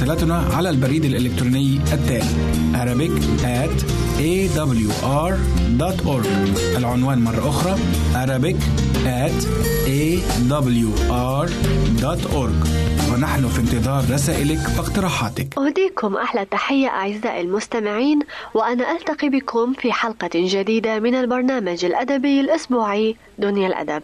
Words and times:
مراسلتنا 0.00 0.48
على 0.56 0.70
البريد 0.70 1.04
الإلكتروني 1.04 1.80
التالي 1.92 2.24
Arabic 2.72 3.12
at 3.44 3.84
awr.org 4.18 6.26
العنوان 6.76 7.18
مرة 7.18 7.48
أخرى 7.48 7.78
Arabic 8.14 8.56
at 9.04 9.44
awr.org 9.86 11.40
ونحن 13.12 13.48
في 13.48 13.58
انتظار 13.60 14.04
رسائلك 14.10 14.58
واقتراحاتك. 14.78 15.58
أهديكم 15.58 16.16
أحلى 16.16 16.44
تحية 16.44 16.88
أعزائي 16.88 17.40
المستمعين 17.40 18.18
وأنا 18.54 18.92
ألتقي 18.92 19.28
بكم 19.28 19.72
في 19.72 19.92
حلقة 19.92 20.30
جديدة 20.34 20.98
من 20.98 21.14
البرنامج 21.14 21.84
الأدبي 21.84 22.40
الأسبوعي 22.40 23.16
دنيا 23.38 23.68
الأدب. 23.68 24.02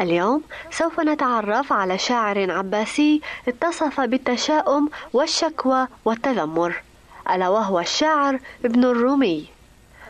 اليوم 0.00 0.42
سوف 0.70 1.00
نتعرف 1.00 1.72
على 1.72 1.98
شاعر 1.98 2.50
عباسي 2.50 3.20
اتصف 3.48 4.00
بالتشاؤم 4.00 4.88
والشكوى 5.12 5.88
والتذمر 6.04 6.82
ألا 7.30 7.48
وهو 7.48 7.80
الشاعر 7.80 8.40
ابن 8.64 8.84
الرومي. 8.84 9.46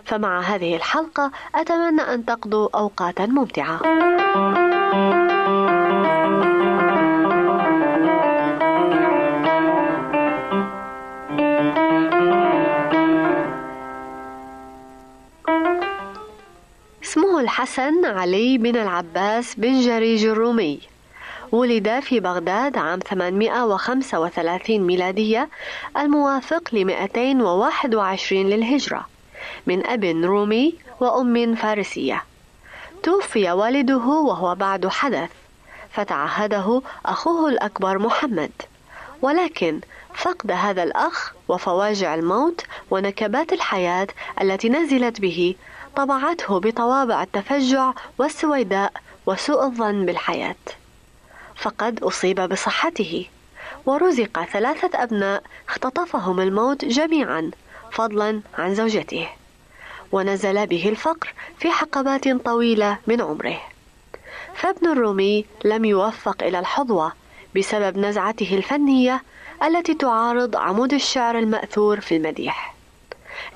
فمع 0.05 0.41
هذه 0.41 0.77
الحلقة 0.77 1.31
أتمنى 1.55 2.03
أن 2.03 2.25
تقضوا 2.25 2.69
أوقاتا 2.75 3.27
ممتعة. 3.27 3.81
الحسن 17.57 18.05
علي 18.05 18.59
بن 18.59 18.77
العباس 18.77 19.55
بن 19.55 19.81
جريج 19.81 20.25
الرومي. 20.27 20.81
ولد 21.53 22.01
في 22.01 22.21
بغداد 22.21 22.79
عام 22.79 22.99
835 22.99 24.81
ميلادية 24.81 25.49
الموافق 25.97 26.63
ل 26.73 26.85
221 26.85 28.47
للهجرة 28.47 29.07
من 29.67 29.87
أب 29.87 30.05
رومي 30.05 30.75
وأم 31.01 31.55
فارسية. 31.55 32.25
توفي 33.03 33.51
والده 33.51 34.07
وهو 34.07 34.55
بعد 34.55 34.87
حدث 34.87 35.31
فتعهده 35.91 36.83
أخوه 37.07 37.49
الأكبر 37.49 37.99
محمد. 37.99 38.53
ولكن 39.23 39.81
فقد 40.15 40.51
هذا 40.51 40.83
الأخ 40.83 41.33
وفواجع 41.49 42.15
الموت 42.15 42.65
ونكبات 42.91 43.53
الحياة 43.53 44.07
التي 44.41 44.69
نزلت 44.69 45.21
به 45.21 45.55
طبعته 45.97 46.61
بطوابع 46.61 47.23
التفجع 47.23 47.93
والسويداء 48.19 48.93
وسوء 49.27 49.65
الظن 49.65 50.07
بالحياة. 50.07 50.55
فقد 51.57 52.03
أصيب 52.03 52.41
بصحته 52.41 53.27
ورزق 53.87 54.45
ثلاثة 54.45 55.03
أبناء 55.03 55.43
اختطفهم 55.69 56.41
الموت 56.41 56.85
جميعا 56.85 57.51
فضلا 57.93 58.41
عن 58.59 58.75
زوجته. 58.75 59.29
ونزل 60.13 60.67
به 60.67 60.89
الفقر 60.89 61.35
في 61.59 61.71
حقبات 61.71 62.29
طويلة 62.29 62.99
من 63.07 63.21
عمره. 63.21 63.61
فابن 64.55 64.87
الرومي 64.87 65.45
لم 65.65 65.85
يوفق 65.85 66.43
إلى 66.43 66.59
الحظوة 66.59 67.13
بسبب 67.57 67.99
نزعته 67.99 68.57
الفنية 68.57 69.23
التي 69.63 69.95
تعارض 69.95 70.57
عمود 70.57 70.93
الشعر 70.93 71.39
المأثور 71.39 72.01
في 72.01 72.17
المديح. 72.17 72.76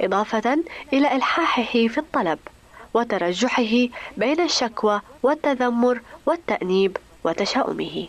إضافة 0.00 0.58
إلى 0.92 1.16
إلحاحه 1.16 1.72
في 1.72 1.98
الطلب 1.98 2.38
وترجحه 2.94 3.88
بين 4.16 4.41
الشكوى 4.41 5.00
والتذمر 5.22 6.00
والتأنيب 6.26 6.96
وتشاؤمه. 7.24 8.08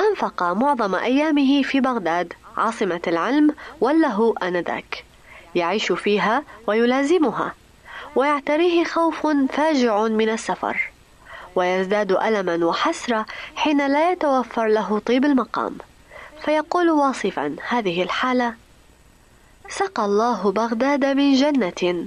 أنفق 0.00 0.42
معظم 0.42 0.94
أيامه 0.94 1.62
في 1.62 1.80
بغداد 1.80 2.32
عاصمة 2.56 3.00
العلم 3.06 3.54
وله 3.80 4.34
آنذاك. 4.42 5.04
يعيش 5.54 5.92
فيها 5.92 6.42
ويلازمها 6.66 7.54
ويعتريه 8.16 8.84
خوف 8.84 9.26
فاجع 9.26 10.02
من 10.02 10.28
السفر 10.28 10.90
ويزداد 11.54 12.12
ألما 12.12 12.66
وحسرة 12.66 13.26
حين 13.56 13.86
لا 13.86 14.12
يتوفر 14.12 14.66
له 14.66 14.98
طيب 14.98 15.24
المقام. 15.24 15.78
فيقول 16.44 16.90
واصفا 16.90 17.56
هذه 17.68 18.02
الحالة 18.02 18.54
سقى 19.68 20.04
الله 20.04 20.52
بغداد 20.52 21.04
من 21.04 21.34
جنة. 21.34 22.06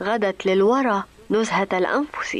غدت 0.00 0.46
للورى 0.46 1.04
نزهة 1.30 1.68
الأنفس. 1.72 2.38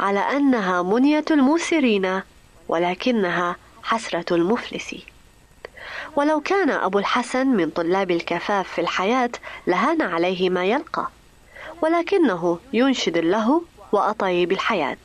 على 0.00 0.20
أنها 0.20 0.82
منية 0.82 1.24
الموسرين 1.30 2.22
ولكنها 2.68 3.56
حسرة 3.82 4.34
المفلس. 4.34 4.94
ولو 6.16 6.40
كان 6.40 6.70
أبو 6.70 6.98
الحسن 6.98 7.46
من 7.46 7.70
طلاب 7.70 8.10
الكفاف 8.10 8.68
في 8.68 8.80
الحياة 8.80 9.30
لهان 9.66 10.02
عليه 10.02 10.50
ما 10.50 10.64
يلقى 10.64 11.08
ولكنه 11.82 12.58
ينشد 12.72 13.18
له 13.18 13.62
وأطيب 13.92 14.52
الحياة 14.52 14.98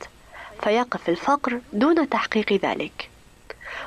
فيقف 0.62 1.08
الفقر 1.08 1.60
دون 1.72 2.08
تحقيق 2.08 2.52
ذلك. 2.52 3.10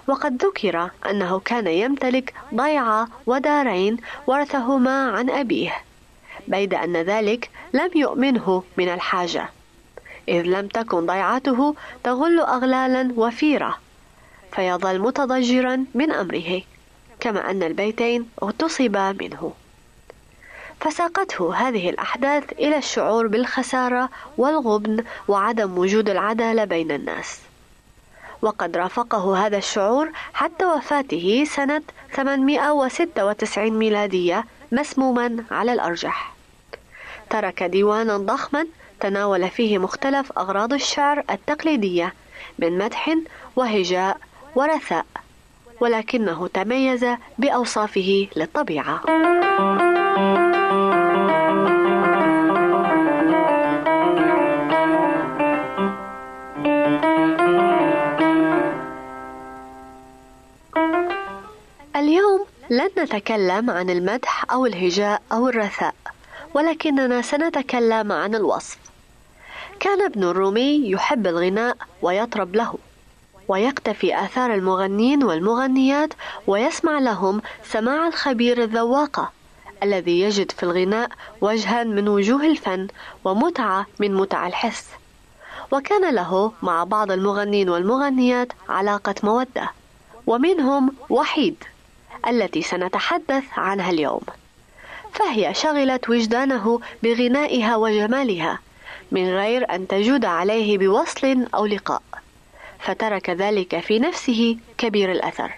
وقد 0.07 0.43
ذكر 0.43 0.89
أنه 1.09 1.39
كان 1.39 1.67
يمتلك 1.67 2.33
ضيعة 2.55 3.07
ودارين 3.25 3.97
ورثهما 4.27 5.11
عن 5.11 5.29
أبيه 5.29 5.73
بيد 6.47 6.73
أن 6.73 6.97
ذلك 6.97 7.49
لم 7.73 7.89
يؤمنه 7.95 8.63
من 8.77 8.89
الحاجة 8.89 9.49
إذ 10.29 10.41
لم 10.41 10.67
تكن 10.67 11.05
ضيعته 11.05 11.75
تغل 12.03 12.39
أغلالا 12.39 13.13
وفيرة 13.15 13.77
فيظل 14.51 14.99
متضجرا 14.99 15.85
من 15.93 16.11
أمره 16.11 16.61
كما 17.19 17.51
أن 17.51 17.63
البيتين 17.63 18.29
اغتصبا 18.43 19.11
منه. 19.11 19.53
فساقته 20.79 21.55
هذه 21.55 21.89
الأحداث 21.89 22.51
إلى 22.51 22.77
الشعور 22.77 23.27
بالخسارة 23.27 24.09
والغبن 24.37 25.03
وعدم 25.27 25.77
وجود 25.77 26.09
العدالة 26.09 26.65
بين 26.65 26.91
الناس. 26.91 27.46
وقد 28.41 28.77
رافقه 28.77 29.45
هذا 29.45 29.57
الشعور 29.57 30.11
حتى 30.33 30.65
وفاته 30.65 31.43
سنة 31.47 31.81
896 32.15 33.69
ميلادية 33.69 34.45
مسموما 34.71 35.43
على 35.51 35.73
الأرجح. 35.73 36.33
ترك 37.29 37.63
ديوانا 37.63 38.17
ضخما 38.17 38.67
تناول 38.99 39.49
فيه 39.49 39.77
مختلف 39.77 40.31
أغراض 40.37 40.73
الشعر 40.73 41.23
التقليدية 41.31 42.13
من 42.59 42.77
مدح 42.77 43.15
وهجاء 43.55 44.17
ورثاء 44.55 45.05
ولكنه 45.81 46.47
تميز 46.47 47.05
بأوصافه 47.37 48.27
للطبيعة. 48.35 49.01
اليوم 62.07 62.45
لن 62.69 62.89
نتكلم 62.97 63.69
عن 63.69 63.89
المدح 63.89 64.51
أو 64.51 64.65
الهجاء 64.65 65.21
أو 65.31 65.49
الرثاء 65.49 65.95
ولكننا 66.53 67.21
سنتكلم 67.21 68.11
عن 68.11 68.35
الوصف. 68.35 68.77
كان 69.79 70.01
ابن 70.01 70.23
الرومي 70.23 70.89
يحب 70.91 71.27
الغناء 71.27 71.77
ويطرب 72.01 72.55
له 72.55 72.75
ويقتفي 73.47 74.23
آثار 74.23 74.53
المغنين 74.53 75.23
والمغنيات 75.23 76.13
ويسمع 76.47 76.99
لهم 76.99 77.41
سماع 77.63 78.07
الخبير 78.07 78.63
الذواقة 78.63 79.31
الذي 79.83 80.21
يجد 80.21 80.51
في 80.51 80.63
الغناء 80.63 81.09
وجها 81.41 81.83
من 81.83 82.07
وجوه 82.07 82.45
الفن 82.45 82.87
ومتعة 83.23 83.85
من 83.99 84.13
متع 84.13 84.47
الحس. 84.47 84.87
وكان 85.71 86.15
له 86.15 86.51
مع 86.61 86.83
بعض 86.83 87.11
المغنين 87.11 87.69
والمغنيات 87.69 88.51
علاقة 88.69 89.15
مودة 89.23 89.71
ومنهم 90.27 90.93
وحيد. 91.09 91.63
التي 92.27 92.61
سنتحدث 92.61 93.43
عنها 93.57 93.89
اليوم. 93.89 94.21
فهي 95.13 95.53
شغلت 95.53 96.09
وجدانه 96.09 96.79
بغنائها 97.03 97.75
وجمالها 97.75 98.59
من 99.11 99.29
غير 99.29 99.75
أن 99.75 99.87
تجود 99.87 100.25
عليه 100.25 100.77
بوصل 100.77 101.47
أو 101.55 101.65
لقاء. 101.65 102.01
فترك 102.79 103.29
ذلك 103.29 103.79
في 103.79 103.99
نفسه 103.99 104.57
كبير 104.77 105.11
الأثر. 105.11 105.51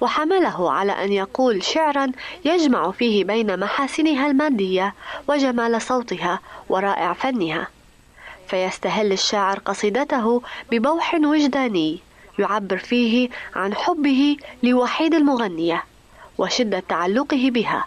وحمله 0.00 0.72
على 0.72 0.92
أن 0.92 1.12
يقول 1.12 1.62
شعرا 1.62 2.12
يجمع 2.44 2.90
فيه 2.90 3.24
بين 3.24 3.60
محاسنها 3.60 4.26
المادية 4.26 4.94
وجمال 5.28 5.82
صوتها 5.82 6.40
ورائع 6.68 7.12
فنها. 7.12 7.68
فيستهل 8.48 9.12
الشاعر 9.12 9.58
قصيدته 9.58 10.42
ببوح 10.70 11.14
وجداني. 11.14 11.98
يعبر 12.38 12.76
فيه 12.76 13.28
عن 13.54 13.74
حبه 13.74 14.36
لوحيد 14.62 15.14
المغنية 15.14 15.84
وشدة 16.38 16.82
تعلقه 16.88 17.50
بها 17.50 17.86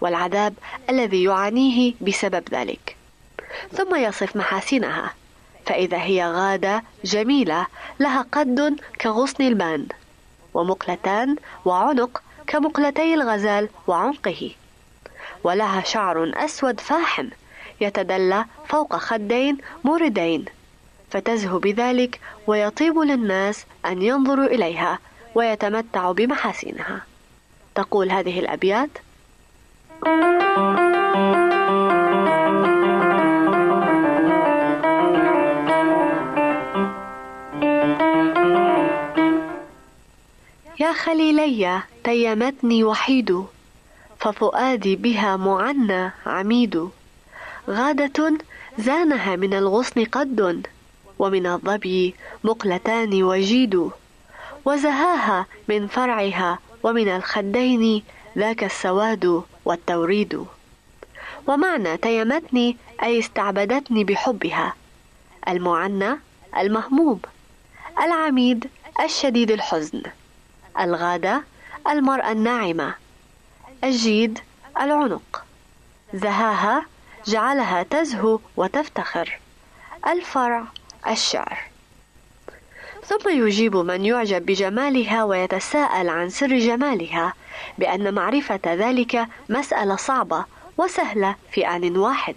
والعذاب 0.00 0.54
الذي 0.90 1.24
يعانيه 1.24 1.94
بسبب 2.00 2.42
ذلك. 2.50 2.96
ثم 3.72 3.96
يصف 3.96 4.36
محاسنها 4.36 5.14
فإذا 5.66 6.02
هي 6.02 6.26
غادة 6.26 6.82
جميلة 7.04 7.66
لها 8.00 8.26
قد 8.32 8.80
كغصن 9.00 9.44
البان 9.44 9.86
ومقلتان 10.54 11.36
وعنق 11.64 12.22
كمقلتي 12.46 13.14
الغزال 13.14 13.68
وعنقه 13.86 14.50
ولها 15.44 15.82
شعر 15.84 16.32
أسود 16.36 16.80
فاحم 16.80 17.28
يتدلى 17.80 18.44
فوق 18.68 18.96
خدين 18.96 19.58
موردين. 19.84 20.44
فتزهو 21.12 21.58
بذلك 21.58 22.20
ويطيب 22.46 22.98
للناس 22.98 23.64
أن 23.86 24.02
ينظروا 24.02 24.46
إليها 24.46 24.98
ويتمتعوا 25.34 26.12
بمحاسنها. 26.12 27.02
تقول 27.74 28.10
هذه 28.10 28.40
الأبيات 28.40 28.90
يا 40.80 40.92
خليلي 40.92 41.82
تيمتني 42.04 42.84
وحيد 42.84 43.44
ففؤادي 44.18 44.96
بها 44.96 45.36
معنى 45.36 46.12
عميد. 46.26 46.88
غادة 47.68 48.38
زانها 48.78 49.36
من 49.36 49.54
الغصن 49.54 50.04
قد 50.04 50.66
ومن 51.22 51.46
الظبي 51.46 52.14
مقلتان 52.44 53.22
وجيد 53.22 53.90
وزهاها 54.64 55.46
من 55.68 55.86
فرعها 55.86 56.58
ومن 56.82 57.08
الخدين 57.08 58.02
ذاك 58.38 58.64
السواد 58.64 59.42
والتوريد. 59.64 60.44
ومعنى 61.46 61.96
تيمتني 61.96 62.76
أي 63.02 63.18
استعبدتني 63.18 64.04
بحبها 64.04 64.74
المعنى 65.48 66.18
المهموم 66.58 67.20
العميد 67.98 68.70
الشديد 69.04 69.50
الحزن 69.50 70.02
الغادة 70.80 71.42
المرأة 71.88 72.32
الناعمة 72.32 72.94
الجيد 73.84 74.38
العنق. 74.80 75.44
زهاها 76.14 76.86
جعلها 77.26 77.82
تزهو 77.82 78.38
وتفتخر 78.56 79.38
الفرع 80.06 80.64
الشعر 81.08 81.58
ثم 83.06 83.28
يجيب 83.28 83.76
من 83.76 84.04
يعجب 84.04 84.46
بجمالها 84.46 85.24
ويتساءل 85.24 86.08
عن 86.08 86.30
سر 86.30 86.58
جمالها 86.58 87.34
بأن 87.78 88.14
معرفة 88.14 88.60
ذلك 88.66 89.26
مسألة 89.48 89.96
صعبة 89.96 90.44
وسهلة 90.78 91.36
في 91.52 91.68
آن 91.68 91.96
واحد. 91.96 92.36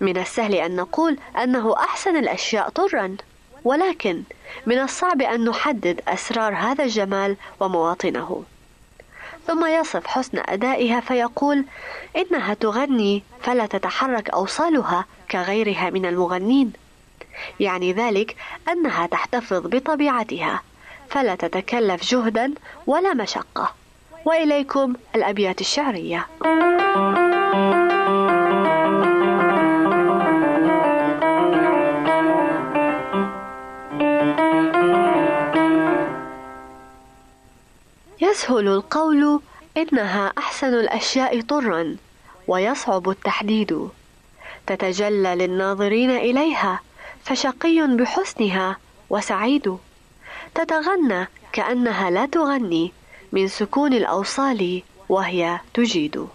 من 0.00 0.18
السهل 0.18 0.54
أن 0.54 0.76
نقول 0.76 1.18
أنه 1.42 1.74
أحسن 1.76 2.16
الأشياء 2.16 2.68
طرًا، 2.68 3.16
ولكن 3.64 4.22
من 4.66 4.78
الصعب 4.78 5.22
أن 5.22 5.44
نحدد 5.44 6.00
أسرار 6.08 6.54
هذا 6.54 6.84
الجمال 6.84 7.36
ومواطنه. 7.60 8.44
ثم 9.46 9.66
يصف 9.66 10.06
حسن 10.06 10.42
أدائها 10.46 11.00
فيقول: 11.00 11.64
إنها 12.16 12.54
تغني 12.54 13.22
فلا 13.42 13.66
تتحرك 13.66 14.30
أوصالها 14.30 15.04
كغيرها 15.30 15.90
من 15.90 16.06
المغنين. 16.06 16.72
يعني 17.60 17.92
ذلك 17.92 18.36
أنها 18.68 19.06
تحتفظ 19.06 19.66
بطبيعتها. 19.66 20.62
فلا 21.08 21.34
تتكلف 21.34 22.04
جهدا 22.04 22.54
ولا 22.86 23.14
مشقة. 23.14 23.74
وإليكم 24.24 24.94
الأبيات 25.14 25.60
الشعرية. 25.60 26.26
يسهل 38.20 38.68
القول 38.68 39.40
إنها 39.76 40.32
أحسن 40.38 40.74
الأشياء 40.74 41.40
طرا 41.40 41.96
ويصعب 42.48 43.08
التحديد. 43.08 43.88
تتجلى 44.66 45.34
للناظرين 45.34 46.10
إليها 46.10 46.80
فشقي 47.24 47.86
بحسنها 47.86 48.76
وسعيد. 49.10 49.76
تتغنى 50.54 51.28
كأنها 51.52 52.10
لا 52.10 52.26
تغني 52.26 52.92
من 53.32 53.48
سكون 53.48 53.92
الأوصال 53.92 54.82
وهي 55.08 55.60
تجيد. 55.74 56.26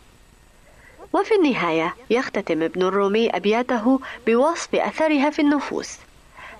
وفي 1.13 1.35
النهاية 1.35 1.95
يختتم 2.09 2.63
ابن 2.63 2.81
الرومي 2.81 3.29
أبياته 3.29 3.99
بوصف 4.27 4.75
أثرها 4.75 5.29
في 5.29 5.41
النفوس. 5.41 5.97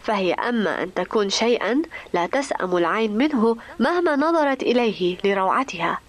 فهي 0.03 0.33
أما 0.33 0.83
أن 0.83 0.93
تكون 0.93 1.29
شيئا 1.29 1.81
لا 2.13 2.27
تسأم 2.27 2.77
العين 2.77 3.17
منه 3.17 3.57
مهما 3.79 4.15
نظرت 4.15 4.63
إليه 4.63 5.17
لروعتها 5.23 5.99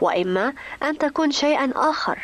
وإما 0.00 0.52
أن 0.82 0.98
تكون 0.98 1.30
شيئا 1.30 1.72
آخر 1.76 2.18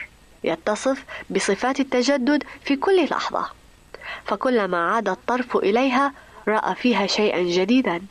يتصف 0.44 1.04
بصفات 1.30 1.80
التجدد 1.80 2.44
في 2.64 2.76
كل 2.76 3.04
لحظة. 3.04 3.59
فكلما 4.24 4.90
عاد 4.90 5.08
الطرف 5.08 5.56
إليها 5.56 6.12
رأى 6.48 6.74
فيها 6.74 7.06
شيئا 7.06 7.42
جديدا. 7.42 8.02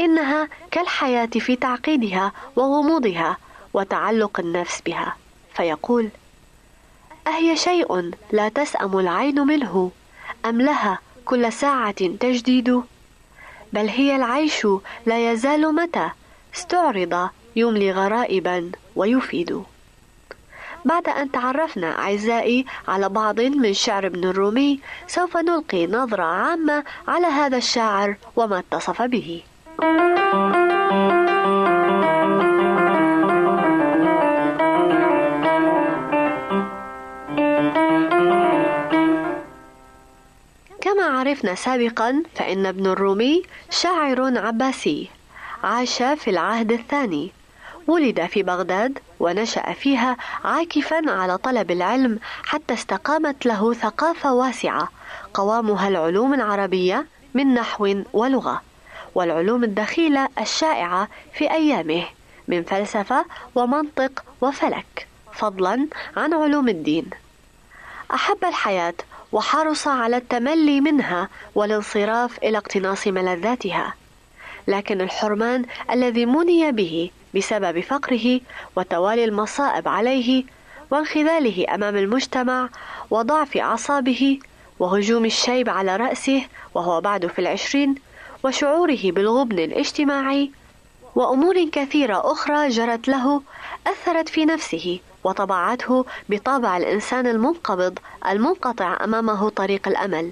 إنها 0.00 0.48
كالحياة 0.70 1.26
في 1.26 1.56
تعقيدها 1.56 2.32
وغموضها 2.56 3.36
وتعلق 3.74 4.40
النفس 4.40 4.80
بها. 4.86 5.16
فيقول 5.54 6.08
أهي 7.26 7.56
شيء 7.56 8.10
لا 8.32 8.48
تسأم 8.48 8.98
العين 8.98 9.40
منه؟ 9.40 9.90
أم 10.46 10.60
لها 10.60 10.98
كل 11.24 11.52
ساعة 11.52 12.06
تجديد؟ 12.20 12.82
بل 13.72 13.88
هي 13.88 14.16
العيش 14.16 14.66
لا 15.06 15.32
يزال 15.32 15.74
متى 15.74 16.10
استعرض 16.54 17.28
يملي 17.56 17.92
غرائبا 17.92 18.70
ويفيد. 18.96 19.62
بعد 20.84 21.08
أن 21.08 21.30
تعرفنا 21.30 21.98
أعزائي 21.98 22.66
على 22.88 23.08
بعض 23.08 23.40
من 23.40 23.74
شعر 23.74 24.06
ابن 24.06 24.24
الرومي 24.24 24.80
سوف 25.06 25.36
نلقي 25.36 25.86
نظرة 25.86 26.22
عامة 26.22 26.84
على 27.08 27.26
هذا 27.26 27.56
الشاعر 27.56 28.16
وما 28.36 28.58
اتصف 28.58 29.02
به. 29.02 29.42
كما 40.80 41.04
عرفنا 41.04 41.54
سابقا 41.54 42.22
فإن 42.34 42.66
ابن 42.66 42.86
الرومي 42.86 43.42
شاعر 43.70 44.38
عباسي 44.38 45.08
عاش 45.64 46.02
في 46.02 46.30
العهد 46.30 46.72
الثاني 46.72 47.30
ولد 47.86 48.26
في 48.26 48.42
بغداد 48.42 48.98
ونشأ 49.24 49.72
فيها 49.72 50.16
عاكفا 50.44 51.10
على 51.10 51.38
طلب 51.38 51.70
العلم 51.70 52.18
حتى 52.44 52.74
استقامت 52.74 53.46
له 53.46 53.72
ثقافة 53.72 54.34
واسعة 54.34 54.88
قوامها 55.34 55.88
العلوم 55.88 56.34
العربية 56.34 57.06
من 57.34 57.54
نحو 57.54 58.02
ولغة 58.12 58.62
والعلوم 59.14 59.64
الدخيلة 59.64 60.28
الشائعة 60.40 61.08
في 61.32 61.50
أيامه 61.50 62.04
من 62.48 62.62
فلسفة 62.62 63.24
ومنطق 63.54 64.24
وفلك 64.40 65.08
فضلا 65.32 65.88
عن 66.16 66.34
علوم 66.34 66.68
الدين. 66.68 67.10
أحب 68.14 68.44
الحياة 68.44 68.94
وحرص 69.32 69.88
على 69.88 70.16
التملي 70.16 70.80
منها 70.80 71.28
والانصراف 71.54 72.38
إلى 72.38 72.58
اقتناص 72.58 73.06
ملذاتها 73.06 73.94
لكن 74.68 75.00
الحرمان 75.00 75.64
الذي 75.90 76.26
مني 76.26 76.72
به 76.72 77.10
بسبب 77.34 77.80
فقره 77.80 78.40
وتوالي 78.76 79.24
المصائب 79.24 79.88
عليه 79.88 80.44
وانخذاله 80.90 81.74
أمام 81.74 81.96
المجتمع 81.96 82.68
وضعف 83.10 83.56
أعصابه 83.56 84.38
وهجوم 84.78 85.24
الشيب 85.24 85.68
على 85.68 85.96
رأسه 85.96 86.42
وهو 86.74 87.00
بعد 87.00 87.26
في 87.26 87.38
العشرين 87.38 87.94
وشعوره 88.44 88.98
بالغبن 89.04 89.58
الاجتماعي 89.58 90.50
وأمور 91.14 91.68
كثيرة 91.72 92.32
أخرى 92.32 92.68
جرت 92.68 93.08
له 93.08 93.42
أثرت 93.86 94.28
في 94.28 94.44
نفسه 94.44 95.00
وطبعته 95.24 96.04
بطابع 96.28 96.76
الإنسان 96.76 97.26
المنقبض 97.26 97.98
المنقطع 98.30 99.04
أمامه 99.04 99.48
طريق 99.48 99.88
الأمل. 99.88 100.30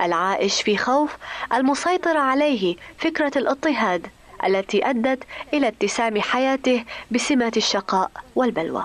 العائش 0.00 0.62
في 0.62 0.76
خوف 0.76 1.16
المسيطر 1.54 2.16
عليه 2.16 2.76
فكرة 2.98 3.32
الاضطهاد. 3.36 4.06
التي 4.44 4.90
أدت 4.90 5.24
إلى 5.54 5.68
اتسام 5.68 6.20
حياته 6.20 6.84
بسمه 7.10 7.52
الشقاء 7.56 8.10
والبلوى. 8.34 8.84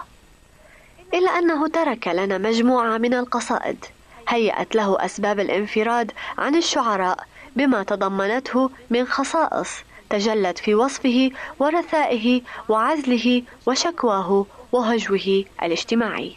إلا 1.13 1.31
أنه 1.31 1.67
ترك 1.67 2.07
لنا 2.07 2.37
مجموعة 2.37 2.97
من 2.97 3.13
القصائد 3.13 3.85
هيأت 4.27 4.75
له 4.75 5.05
أسباب 5.05 5.39
الانفراد 5.39 6.11
عن 6.37 6.55
الشعراء 6.55 7.27
بما 7.55 7.83
تضمنته 7.83 8.69
من 8.89 9.05
خصائص 9.07 9.69
تجلت 10.09 10.57
في 10.57 10.75
وصفه 10.75 11.31
ورثائه 11.59 12.41
وعزله 12.69 13.43
وشكواه 13.65 14.45
وهجوه 14.71 15.45
الاجتماعي. 15.63 16.35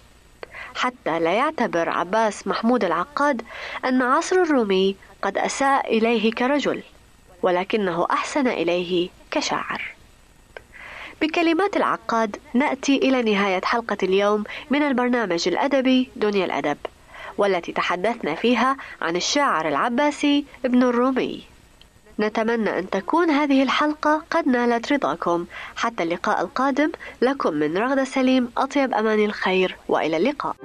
حتى 0.75 1.21
لا 1.21 1.33
يعتبر 1.33 1.89
عباس 1.89 2.47
محمود 2.47 2.85
العقاد 2.85 3.43
أن 3.85 4.03
عصر 4.03 4.37
الرومي 4.37 4.97
قد 5.23 5.39
أساء 5.39 5.99
إليه 5.99 6.33
كرجل. 6.33 6.83
ولكنه 7.45 8.07
أحسن 8.11 8.49
إليه 8.49 9.09
كشاعر. 9.31 9.83
بكلمات 11.23 11.77
العقاد 11.77 12.37
نأتي 12.55 12.97
إلى 12.97 13.23
نهاية 13.23 13.61
حلقة 13.65 13.97
اليوم 14.03 14.45
من 14.71 14.83
البرنامج 14.83 15.49
الأدبي 15.49 16.09
دنيا 16.17 16.45
الأدب 16.45 16.77
والتي 17.39 17.73
تحدثنا 17.73 18.35
فيها 18.35 18.77
عن 19.03 19.17
الشاعر 19.17 19.69
العباسي 19.69 20.45
ابن 20.65 20.83
الرومي. 20.83 21.43
نتمنى 22.21 22.79
أن 22.79 22.91
تكون 22.91 23.31
هذه 23.31 23.63
الحلقة 23.63 24.23
قد 24.31 24.49
نالت 24.49 24.93
رضاكم. 24.93 25.47
حتى 25.77 26.03
اللقاء 26.03 26.41
القادم 26.41 26.93
لكم 27.23 27.55
من 27.55 27.79
رغدة 27.79 28.05
سليم 28.05 28.53
أطيب 28.57 28.95
أمان 28.95 29.25
الخير 29.25 29.77
وإلى 29.89 30.17
اللقاء. 30.17 30.57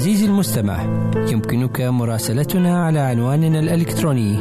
عزيزي 0.00 0.26
المستمع 0.26 0.82
يمكنك 1.16 1.80
مراسلتنا 1.80 2.84
على 2.84 2.98
عنواننا 2.98 3.58
الإلكتروني 3.58 4.36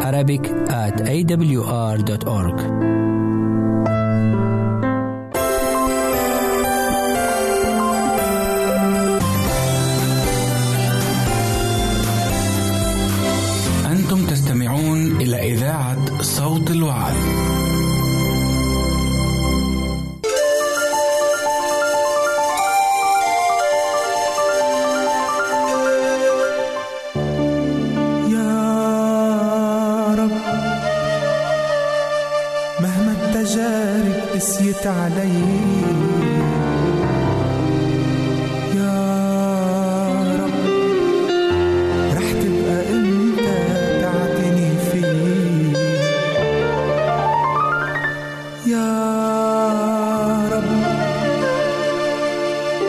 Arabic 0.00 0.46
at 0.68 1.00
awr.org 1.00 2.60
أنتم 13.86 14.26
تستمعون 14.26 15.16
إلى 15.20 15.52
إذاعة 15.52 16.22
صوت 16.22 16.70
الوعد. 16.70 17.14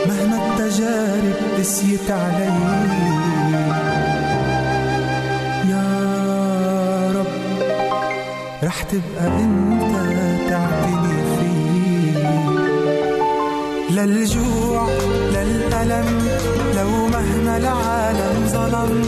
مهما 0.07 0.37
التجارب 0.45 1.35
قسيت 1.59 2.11
علي. 2.11 2.53
يا 5.69 5.87
رب 7.15 7.33
رح 8.63 8.83
تبقى 8.83 9.27
انت 9.27 9.93
تعتني 10.49 11.22
للجوع 14.05 14.89
للألم 15.33 16.27
لو 16.75 17.07
مهما 17.07 17.57
العالم 17.57 18.47
ظلم. 18.47 19.01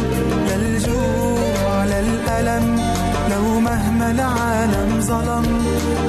للجوع 0.50 1.86
للألم 1.86 2.80
لو 3.32 3.60
مهما 3.60 4.12
العالم 4.12 5.02
ظلم. 5.02 5.64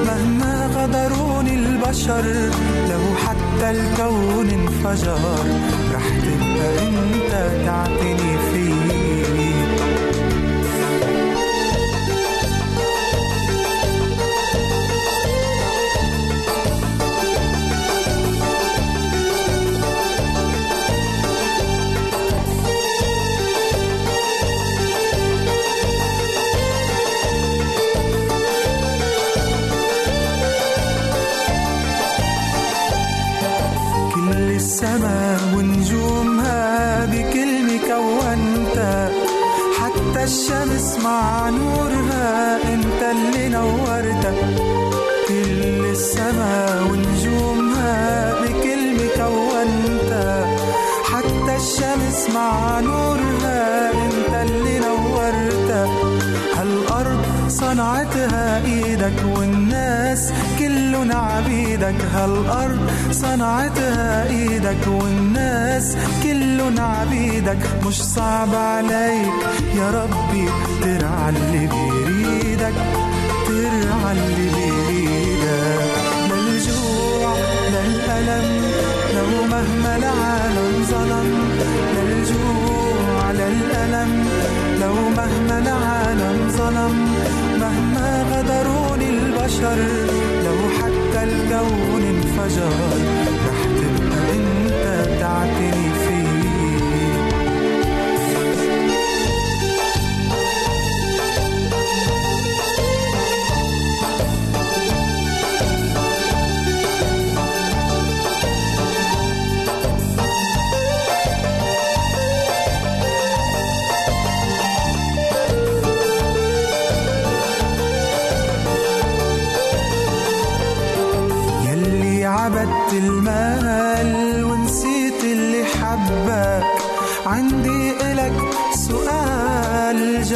مهما 0.07 0.69
غدروني 0.75 1.55
البشر 1.55 2.25
لو 2.89 3.15
حتى 3.25 3.69
الكون 3.69 4.49
انفجر. 4.49 5.17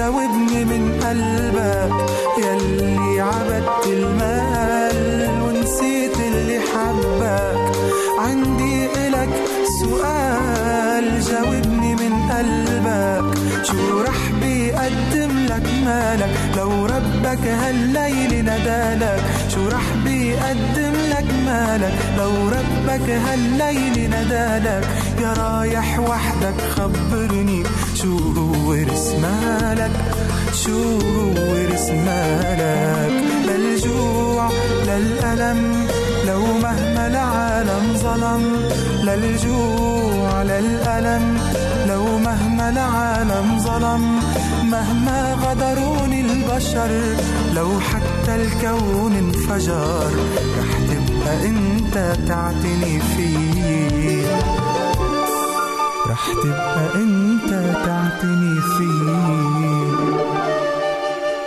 جاوبني 0.02 0.66
من 0.66 0.84
قلبك 1.04 1.94
يلي 2.38 3.22
عبدت 3.22 3.88
المال 3.88 5.30
ونسيت 5.44 6.18
اللي 6.20 6.60
حبك. 6.60 7.76
عندي 8.20 8.86
إلك 8.86 9.30
سؤال 9.82 11.22
جاوبني 11.22 11.96
من 11.96 12.14
قلبك. 12.32 13.38
شو 13.64 14.02
رح 14.02 14.32
بيقدم 14.42 15.32
لك 15.46 15.68
مالك؟ 15.86 16.34
لو 16.58 16.86
ربك 16.86 17.46
هالليل 17.48 18.42
ندالك 18.42 19.24
شو 19.50 19.68
رح 19.68 19.88
بيقدم 20.06 20.96
لك 21.14 21.26
مالك؟ 21.46 21.94
لو 22.18 22.50
ربك 22.50 23.10
هالليل 23.10 24.10
ندالك 24.10 24.88
رايح 25.24 26.00
وحدك 26.00 26.62
خبرني. 26.76 27.64
شو 27.96 28.18
هو 28.18 28.74
رس 28.74 29.08
مالك؟ 29.22 29.92
شو 30.54 31.00
هو 31.00 31.74
رس 31.74 31.90
مالك؟ 31.90 33.12
للجوع 33.48 34.50
للألم 34.88 35.88
لو 36.28 36.42
مهما 36.46 37.08
العالم 37.08 37.98
ظلم 37.98 38.44
للجوع 39.04 40.44
للألم 40.44 41.38
لو 41.88 42.18
مهما 42.18 42.70
العالم 42.70 43.60
ظلم 43.60 44.20
مهما 44.64 45.34
غدروني 45.34 46.22
البشر 46.22 46.92
لو 47.56 47.80
حتى 47.80 48.36
الكون 48.36 49.16
انفجر 49.16 50.12
رح 50.60 50.72
تبقى 50.90 51.48
أنت 51.48 52.16
تعتني 52.28 53.00
فيه. 53.00 53.51
تعتني 57.86 58.56
فيه 58.78 59.12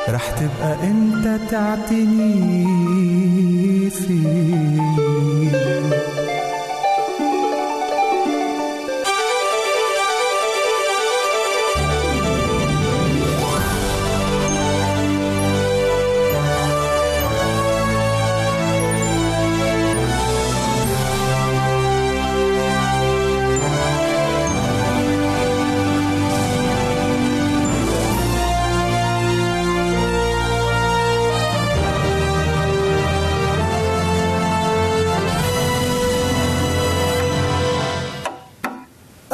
رح 0.09 0.31
تبقى 0.31 0.73
أنت 0.91 1.41
تعتني 1.51 2.31
فيه. 3.91 4.84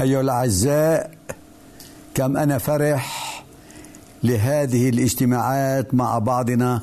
أيها 0.01 0.21
الأعزاء 0.21 1.11
كم 2.15 2.37
أنا 2.37 2.59
فرح 2.59 3.45
لهذه 4.23 4.89
الاجتماعات 4.89 5.95
مع 5.95 6.19
بعضنا 6.19 6.83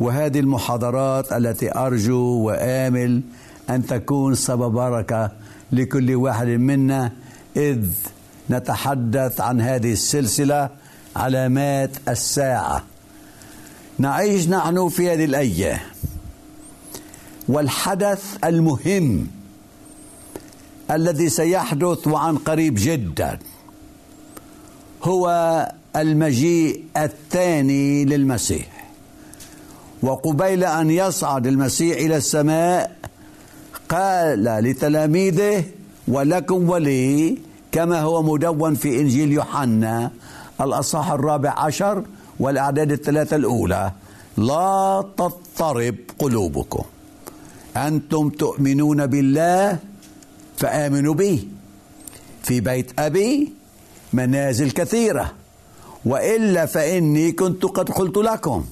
وهذه 0.00 0.40
المحاضرات 0.40 1.32
التي 1.32 1.78
أرجو 1.78 2.18
وآمل 2.18 3.22
أن 3.70 3.86
تكون 3.86 4.34
سبب 4.34 4.72
بركة 4.72 5.30
لكل 5.72 6.14
واحد 6.14 6.46
منا 6.46 7.12
إذ 7.56 7.86
نتحدث 8.50 9.40
عن 9.40 9.60
هذه 9.60 9.92
السلسلة 9.92 10.68
علامات 11.16 11.90
الساعة. 12.08 12.84
نعيش 13.98 14.48
نحن 14.48 14.88
في 14.88 15.12
هذه 15.12 15.24
الأيام 15.24 15.80
والحدث 17.48 18.36
المهم 18.44 19.26
الذي 20.90 21.28
سيحدث 21.28 22.06
وعن 22.06 22.36
قريب 22.38 22.74
جدا. 22.78 23.38
هو 25.02 25.26
المجيء 25.96 26.84
الثاني 26.96 28.04
للمسيح. 28.04 28.90
وقبيل 30.02 30.64
أن 30.64 30.90
يصعد 30.90 31.46
المسيح 31.46 31.96
إلى 31.96 32.16
السماء 32.16 32.96
قال 33.88 34.44
لتلاميذه 34.44 35.64
ولكم 36.08 36.70
ولي 36.70 37.38
كما 37.72 38.00
هو 38.00 38.22
مدون 38.22 38.74
في 38.74 39.00
إنجيل 39.00 39.32
يوحنا 39.32 40.10
الأصحاح 40.60 41.10
الرابع 41.10 41.50
عشر 41.58 42.04
والأعداد 42.40 42.92
الثلاثة 42.92 43.36
الأولى. 43.36 43.92
لا 44.36 45.04
تضطرب 45.16 45.96
قلوبكم. 46.18 46.84
أنتم 47.76 48.28
تؤمنون 48.28 49.06
بالله 49.06 49.78
فآمنوا 50.56 51.14
بي. 51.14 51.48
في 52.42 52.60
بيت 52.60 53.00
أبي 53.00 53.52
منازل 54.12 54.70
كثيرة. 54.70 55.32
وإلا 56.04 56.66
فإني 56.66 57.32
كنت 57.32 57.64
قد 57.64 57.90
قلت 57.90 58.16
لكم 58.16 58.64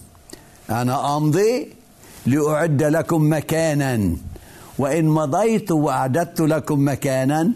أنا 0.70 1.16
أمضي 1.16 1.72
لأعد 2.26 2.82
لكم 2.82 3.32
مكانا. 3.32 4.16
وإن 4.78 5.04
مضيت 5.04 5.70
وأعددت 5.72 6.40
لكم 6.40 6.88
مكانا 6.88 7.52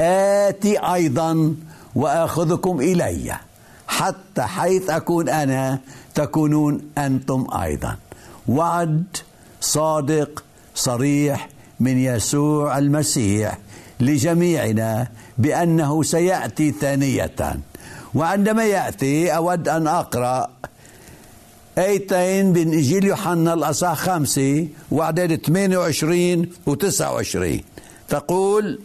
آتي 0.00 0.78
أيضا 0.78 1.54
وآخذكم 1.94 2.80
إلي. 2.80 3.36
حتى 3.88 4.42
حيث 4.42 4.90
أكون 4.90 5.28
أنا 5.28 5.78
تكونون 6.14 6.80
أنتم 6.98 7.46
أيضا. 7.62 7.96
وعد 8.48 9.04
صادق 9.60 10.44
صريح 10.74 11.48
من 11.80 11.98
يسوع 11.98 12.78
المسيح. 12.78 13.58
لجميعنا 14.00 15.08
بأنه 15.38 16.02
سيأتي 16.02 16.70
ثانية. 16.80 17.60
وعندما 18.14 18.64
يأتي 18.64 19.36
أود 19.36 19.68
أن 19.68 19.86
أقرأ. 19.86 20.50
أيتين 21.78 22.46
من 22.46 22.72
إنجيل 22.72 23.04
يوحنا 23.04 23.54
الأصحاح 23.54 23.98
خمسة 23.98 24.68
واعداد 24.90 25.36
28 25.36 26.52
و 26.66 26.74
29 26.74 27.60
تقول 28.08 28.80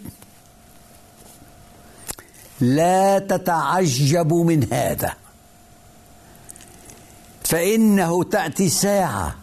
لا 2.60 3.20
تتعجبوا 3.20 4.44
من 4.44 4.74
هذا. 4.74 5.14
فإنه 7.44 8.24
تأتي 8.24 8.70
ساعة 8.70 9.36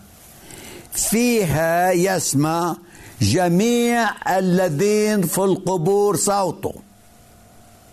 فيها 0.93 1.93
يسمع 1.93 2.77
جميع 3.23 4.11
الذين 4.39 5.23
في 5.23 5.39
القبور 5.39 6.17
صوته 6.17 6.75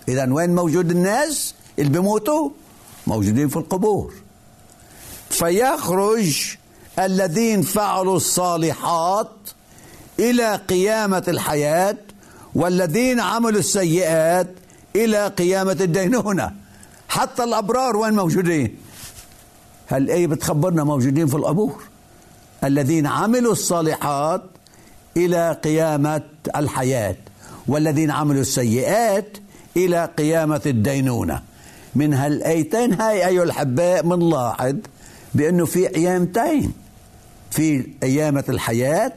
إذا 0.08 0.34
وين 0.34 0.56
موجود 0.56 0.92
الناس 0.92 1.54
اللي 1.80 1.90
بيموتوا؟ 1.90 2.50
موجودين 3.08 3.48
في 3.48 3.58
القبور. 3.58 4.14
فيخرج 5.30 6.56
الذين 7.00 7.62
فعلوا 7.62 8.16
الصالحات 8.16 9.32
إلى 10.20 10.56
قيامة 10.56 11.24
الحياة 11.28 11.98
والذين 12.56 13.20
عملوا 13.20 13.60
السيئات 13.60 14.48
إلى 14.96 15.28
قيامة 15.28 15.78
الدينونة 15.82 16.52
حتى 17.10 17.44
الأبرار 17.44 17.98
وين 17.98 18.14
موجودين؟ 18.14 18.78
هالآية 19.90 20.28
بتخبرنا 20.28 20.84
موجودين 20.84 21.28
في 21.28 21.36
القبور؟ 21.36 21.84
الذين 22.64 23.08
عملوا 23.08 23.52
الصالحات 23.52 24.44
إلى 25.18 25.58
قيامة 25.64 26.22
الحياة 26.56 27.16
والذين 27.68 28.12
عملوا 28.12 28.42
السيئات 28.42 29.38
إلى 29.78 30.10
قيامة 30.18 30.62
الدينونة. 30.66 31.42
من 31.96 32.14
هالأيتين 32.14 32.94
هاي 32.94 33.28
أيها 33.28 33.44
الأحباء 33.44 34.02
بنلاحظ 34.02 34.76
بأنه 35.36 35.66
في 35.66 35.96
أيامتين 35.96 36.74
في 37.52 37.88
قيامة 38.04 38.44
الحياة 38.50 39.14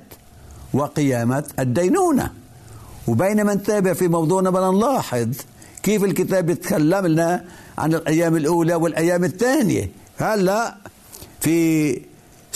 وقيامة 0.73 1.45
الدينونة. 1.59 2.31
وبينما 3.07 3.55
نتابع 3.55 3.93
في 3.93 4.09
موضوعنا 4.09 4.51
بدنا 4.51 4.71
نلاحظ 4.71 5.29
كيف 5.83 6.05
الكتاب 6.05 6.51
يتكلم 6.51 7.07
لنا 7.07 7.45
عن 7.79 7.95
الأيام 7.95 8.37
الأولى 8.37 8.75
والأيام 8.75 9.25
الثانية. 9.25 9.91
هلأ 10.19 10.77
في 11.41 12.01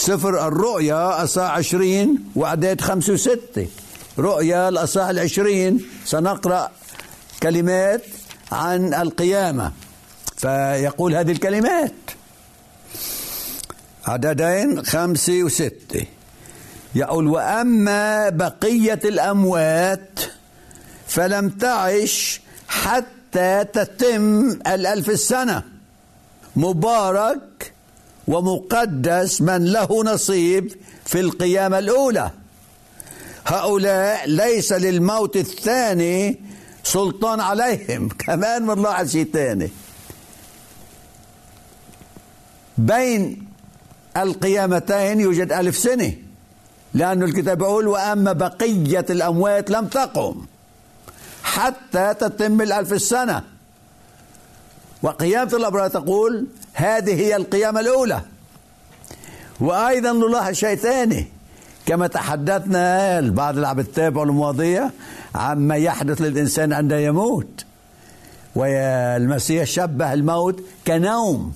سفر 0.02 0.48
الرؤيا 0.48 1.24
أصاع 1.24 1.50
عشرين 1.50 2.24
وأعداد 2.36 2.80
خمسة 2.80 3.12
وستة. 3.12 3.66
رؤيا 4.18 4.68
الأصاع 4.68 5.10
العشرين. 5.10 5.86
سنقرأ 6.04 6.70
كلمات 7.42 8.02
عن 8.52 8.94
القيامة. 8.94 9.72
فيقول 10.36 11.14
هذه 11.14 11.32
الكلمات. 11.32 11.94
عددين 14.06 14.84
خمسة 14.84 15.42
وستة. 15.42 16.06
يقول 16.94 17.26
وأما 17.26 18.28
بقية 18.28 19.00
الأموات 19.04 20.20
فلم 21.06 21.48
تعش 21.48 22.40
حتى 22.68 23.64
تتم 23.72 24.50
الألف 24.66 25.10
السنة. 25.10 25.62
مبارك 26.56 27.72
ومقدس 28.28 29.40
من 29.40 29.64
له 29.64 30.04
نصيب 30.04 30.72
في 31.04 31.20
القيامة 31.20 31.78
الأولى. 31.78 32.30
هؤلاء 33.46 34.26
ليس 34.26 34.72
للموت 34.72 35.36
الثاني 35.36 36.40
سلطان 36.84 37.40
عليهم. 37.40 38.08
كمان 38.26 38.66
بنلاحظ 38.66 39.10
شيء 39.10 39.28
ثاني 39.32 39.70
بين 42.78 43.48
القيامتين 44.16 45.20
يوجد 45.20 45.52
ألف 45.52 45.76
سنة 45.76 46.12
لأن 46.94 47.22
الكتاب 47.22 47.62
يقول 47.62 47.88
وأما 47.88 48.32
بقية 48.32 49.06
الأموات 49.10 49.70
لم 49.70 49.86
تقم 49.86 50.46
حتى 51.42 52.14
تتم 52.14 52.60
الألف 52.60 52.92
السنة. 52.92 53.51
وقيامة 55.02 55.50
الأبرار 55.56 55.88
تقول 55.88 56.46
هذه 56.74 57.14
هي 57.14 57.36
القيامة 57.36 57.80
الأولى. 57.80 58.20
وأيضا 59.60 60.12
نلاحظ 60.12 60.52
شيء 60.52 60.76
ثاني. 60.76 61.26
كما 61.86 62.06
تحدثنا 62.06 63.20
بعض 63.20 63.58
العم 63.58 63.78
التابع 63.78 64.22
الماضية 64.22 64.90
عما 65.34 65.76
يحدث 65.76 66.20
للإنسان 66.20 66.72
عندما 66.72 67.00
يموت. 67.00 67.64
والمسيح 68.54 69.64
شبه 69.64 70.12
الموت 70.12 70.62
كنوم. 70.86 71.54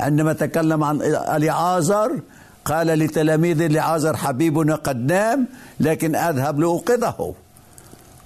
عندما 0.00 0.32
تكلم 0.32 0.84
عن 0.84 1.02
اليعازر 1.36 2.20
قال 2.64 2.86
لتلاميذ 2.86 3.62
اليعازر 3.62 4.16
حبيبنا 4.16 4.74
قد 4.74 5.12
نام 5.12 5.46
لكن 5.80 6.16
أذهب 6.16 6.60
لأوقظه. 6.60 7.34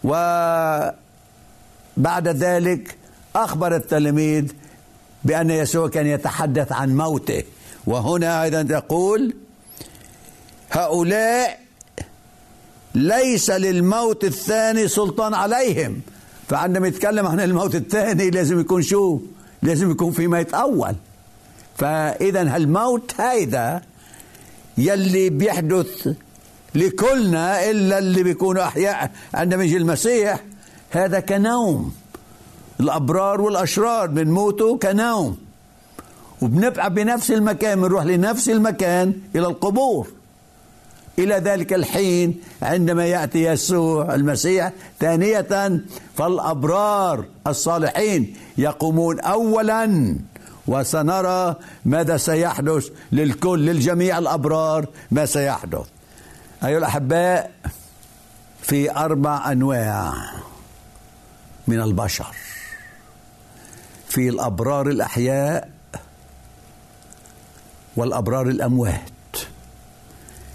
وبعد 0.05 0.89
ذلك 2.29 2.97
أخبر 3.37 3.77
التلاميذ 3.77 4.53
بأن 5.25 5.51
يسوع 5.51 5.89
كان 5.89 6.07
يتحدث 6.07 6.73
عن 6.73 6.97
موته. 6.97 7.43
وهنا 7.87 8.43
أيضا 8.43 8.67
يقول 8.71 9.35
هؤلاء 10.71 11.61
ليس 12.95 13.51
للموت 13.51 14.25
الثاني 14.25 14.89
سلطان 14.89 15.35
عليهم. 15.35 16.01
فعندما 16.49 16.89
يتكلم 16.89 17.27
عن 17.27 17.41
الموت 17.41 17.75
الثاني 17.75 18.31
لازم 18.31 18.61
يكون 18.61 18.83
شو؟ 18.83 19.21
لازم 19.63 19.91
يكون 19.91 20.13
في 20.13 20.27
ميت 20.27 20.55
اول 20.55 20.95
فاذا 21.79 22.55
هالموت 22.57 23.21
هيدا 23.21 23.83
يلي 24.79 25.31
بيحدث 25.31 26.09
لكلنا 26.75 27.71
إلا 27.71 27.99
اللي 27.99 28.23
بيكونوا 28.23 28.65
أحياء 28.65 29.11
عندما 29.35 29.65
يجي 29.65 29.77
المسيح 29.77 30.41
هذا 30.91 31.21
كنوم. 31.21 31.95
الأبرار 32.81 33.41
والأشرار 33.41 34.07
بنموتوا 34.07 34.79
كنوم. 34.79 35.39
وبنبقى 36.43 36.95
بنفس 36.95 37.31
المكان 37.31 37.81
بنروح 37.81 38.05
لنفس 38.05 38.49
المكان 38.49 39.15
إلى 39.37 39.47
القبور. 39.47 40.09
إلى 41.19 41.35
ذلك 41.35 41.73
الحين 41.73 42.41
عندما 42.63 43.07
يأتي 43.07 43.45
يسوع 43.45 44.15
المسيح 44.15 44.73
ثانية 45.01 45.81
فالأبرار 46.17 47.25
الصالحين 47.47 48.37
يقومون 48.59 49.21
اولا 49.21 50.17
وسنرى 50.67 51.57
ماذا 51.85 52.17
سيحدث 52.17 52.89
للكل 53.13 53.67
للجميع 53.67 54.19
الأبرار 54.19 54.87
ما 55.11 55.27
سيحدث. 55.27 55.87
أيها 56.65 56.79
الأحباء 56.79 57.51
في 58.63 58.97
أربع 58.97 59.53
أنواع 59.53 60.15
من 61.69 61.81
البشر. 61.81 62.37
في 64.15 64.29
الأبرار 64.29 64.89
الأحياء 64.89 65.71
والأبرار 67.97 68.49
الأموات. 68.49 69.11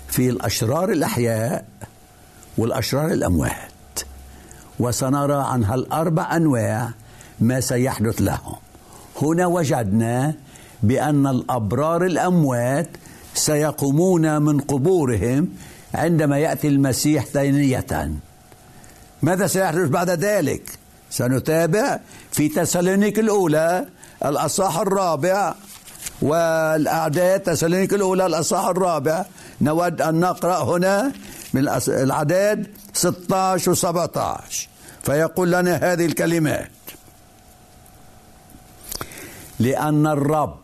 في 0.07 0.29
الأشرار 0.29 0.91
الأحياء 0.91 1.65
والأشرار 2.57 3.11
الأموات. 3.11 3.99
وسنرى 4.79 5.43
عن 5.47 5.63
هالاربع 5.63 6.35
أنواع 6.35 6.89
ما 7.39 7.59
سيحدث 7.59 8.21
لهم. 8.21 8.55
هنا 9.21 9.45
وجدنا 9.45 10.33
بأن 10.83 11.27
الأبرار 11.27 12.05
الأموات 12.05 12.89
سيقومون 13.33 14.41
من 14.41 14.59
قبورهم 14.59 15.49
عندما 15.93 16.37
يأتي 16.37 16.67
المسيح 16.67 17.25
ثانية. 17.25 18.11
ماذا 19.21 19.47
سيحدث 19.47 19.89
بعد 19.89 20.09
ذلك؟ 20.09 20.78
سنتابع 21.09 21.99
في 22.31 22.49
تسالونيك 22.49 23.19
الأولى 23.19 23.85
الأصحاح 24.25 24.77
الرابع 24.77 25.55
والاعداد 26.21 27.39
تسالونيك 27.39 27.93
الأولى 27.93 28.25
الأصحاح 28.25 28.67
الرابع. 28.67 29.25
نود 29.61 30.01
أن 30.01 30.19
نقرأ 30.19 30.63
هنا 30.63 31.11
من 31.53 31.69
الأعداد 31.87 32.67
16 32.93 33.71
و 33.71 33.73
17 33.73 34.67
فيقول 35.03 35.51
لنا 35.51 35.75
هذه 35.75 36.05
الكلمات. 36.05 36.71
لأن 39.59 40.07
الرب 40.07 40.55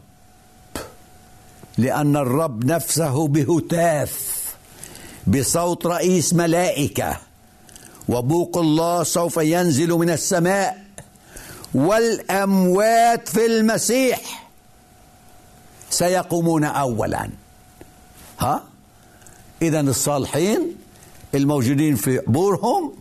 لأن 1.77 2.15
الرب 2.17 2.65
نفسه 2.65 3.27
بهتاف 3.27 4.35
بصوت 5.27 5.87
رئيس 5.87 6.33
ملائكة. 6.33 7.17
وبوق 8.09 8.57
الله 8.57 9.03
سوف 9.03 9.37
ينزل 9.37 9.89
من 9.89 10.09
السماء 10.09 10.85
والأموات 11.73 13.29
في 13.29 13.45
المسيح. 13.45 14.49
سيقومون 15.89 16.63
أولا. 16.63 17.29
ها؟ 18.39 18.63
إذا 19.61 19.79
الصالحين 19.79 20.75
الموجودين 21.35 21.95
في 21.95 22.17
قبورهم 22.17 22.93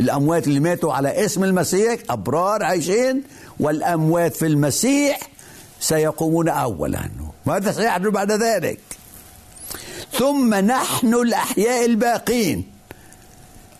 الأموات 0.00 0.46
اللي 0.46 0.60
ماتوا 0.60 0.92
على 0.92 1.24
اسم 1.24 1.44
المسيح 1.44 2.00
أبرار 2.10 2.62
عايشين 2.62 3.22
والأموات 3.60 4.36
في 4.36 4.46
المسيح 4.46 5.20
سيقومون 5.80 6.48
اولا. 6.48 7.10
ماذا 7.46 7.72
سيحدث 7.72 8.06
بعد 8.06 8.32
ذلك؟ 8.32 8.80
ثم 10.12 10.54
نحن 10.54 11.14
الأحياء 11.14 11.84
الباقين. 11.84 12.69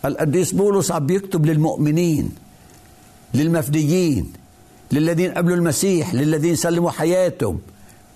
القديس 0.05 0.51
بولس 0.51 0.91
عم 0.91 1.09
يكتب 1.09 1.45
للمؤمنين 1.45 2.31
للمفديين 3.33 4.33
للذين 4.91 5.31
قبلوا 5.31 5.55
المسيح 5.55 6.13
للذين 6.13 6.55
سلموا 6.55 6.91
حياتهم. 6.91 7.59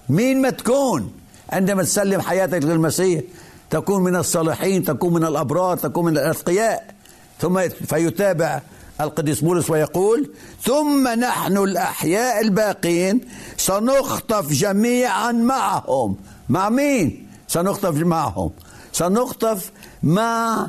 مين 0.09 0.41
ما 0.41 0.49
تكون 0.49 1.11
عندما 1.49 1.83
تسلم 1.83 2.21
حياتك 2.21 2.63
للمسيح 2.63 3.21
تكون 3.69 4.03
من 4.03 4.15
الصالحين 4.15 4.83
تكون 4.83 5.13
من 5.13 5.25
الأبرار 5.25 5.77
تكون 5.77 6.05
من 6.05 6.11
الأتقياء. 6.11 6.95
ثم 7.39 7.69
فيتابع 7.69 8.61
القديس 9.01 9.41
بولس 9.41 9.69
ويقول 9.69 10.31
ثم 10.63 11.07
نحن 11.07 11.57
الأحياء 11.57 12.41
الباقين 12.41 13.21
سنخطف 13.57 14.51
جميعا 14.51 15.31
معهم. 15.31 16.15
مع 16.49 16.69
مين 16.69 17.27
سنخطف 17.47 17.95
معهم؟ 17.95 18.51
سنخطف 18.91 19.71
مع 20.03 20.67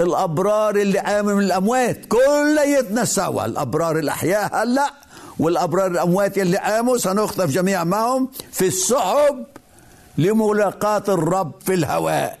الأبرار 0.00 0.76
اللي 0.76 0.98
قاموا 0.98 1.34
من 1.34 1.42
الأموات 1.42 2.00
كليتنا 2.06 3.04
سوا 3.04 3.44
الأبرار 3.44 3.98
الأحياء 3.98 4.62
هلأ 4.62 4.90
والأبرار 5.38 5.86
الأموات 5.86 6.38
اللي 6.38 6.56
قاموا 6.56 6.98
سنخطف 6.98 7.46
جميعا 7.50 7.84
معهم 7.84 8.28
في 8.52 8.66
السحب 8.66 9.44
لملاقاة 10.18 11.02
الرب 11.08 11.52
في 11.60 11.74
الهواء. 11.74 12.38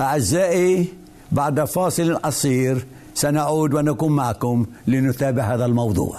أعزائي 0.00 0.94
بعد 1.32 1.64
فاصل 1.64 2.16
قصير 2.16 2.86
سنعود 3.14 3.74
ونكون 3.74 4.12
معكم 4.12 4.66
لنتابع 4.86 5.42
هذا 5.42 5.64
الموضوع. 5.64 6.16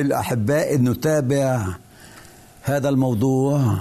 الأحباء 0.00 0.76
نتابع 0.76 1.66
هذا 2.62 2.88
الموضوع 2.88 3.76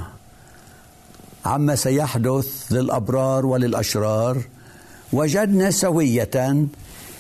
عما 1.46 1.76
سيحدث 1.76 2.72
للأبرار 2.72 3.46
وللأشرار. 3.46 4.42
وجدنا 5.14 5.72
سوية 5.72 6.66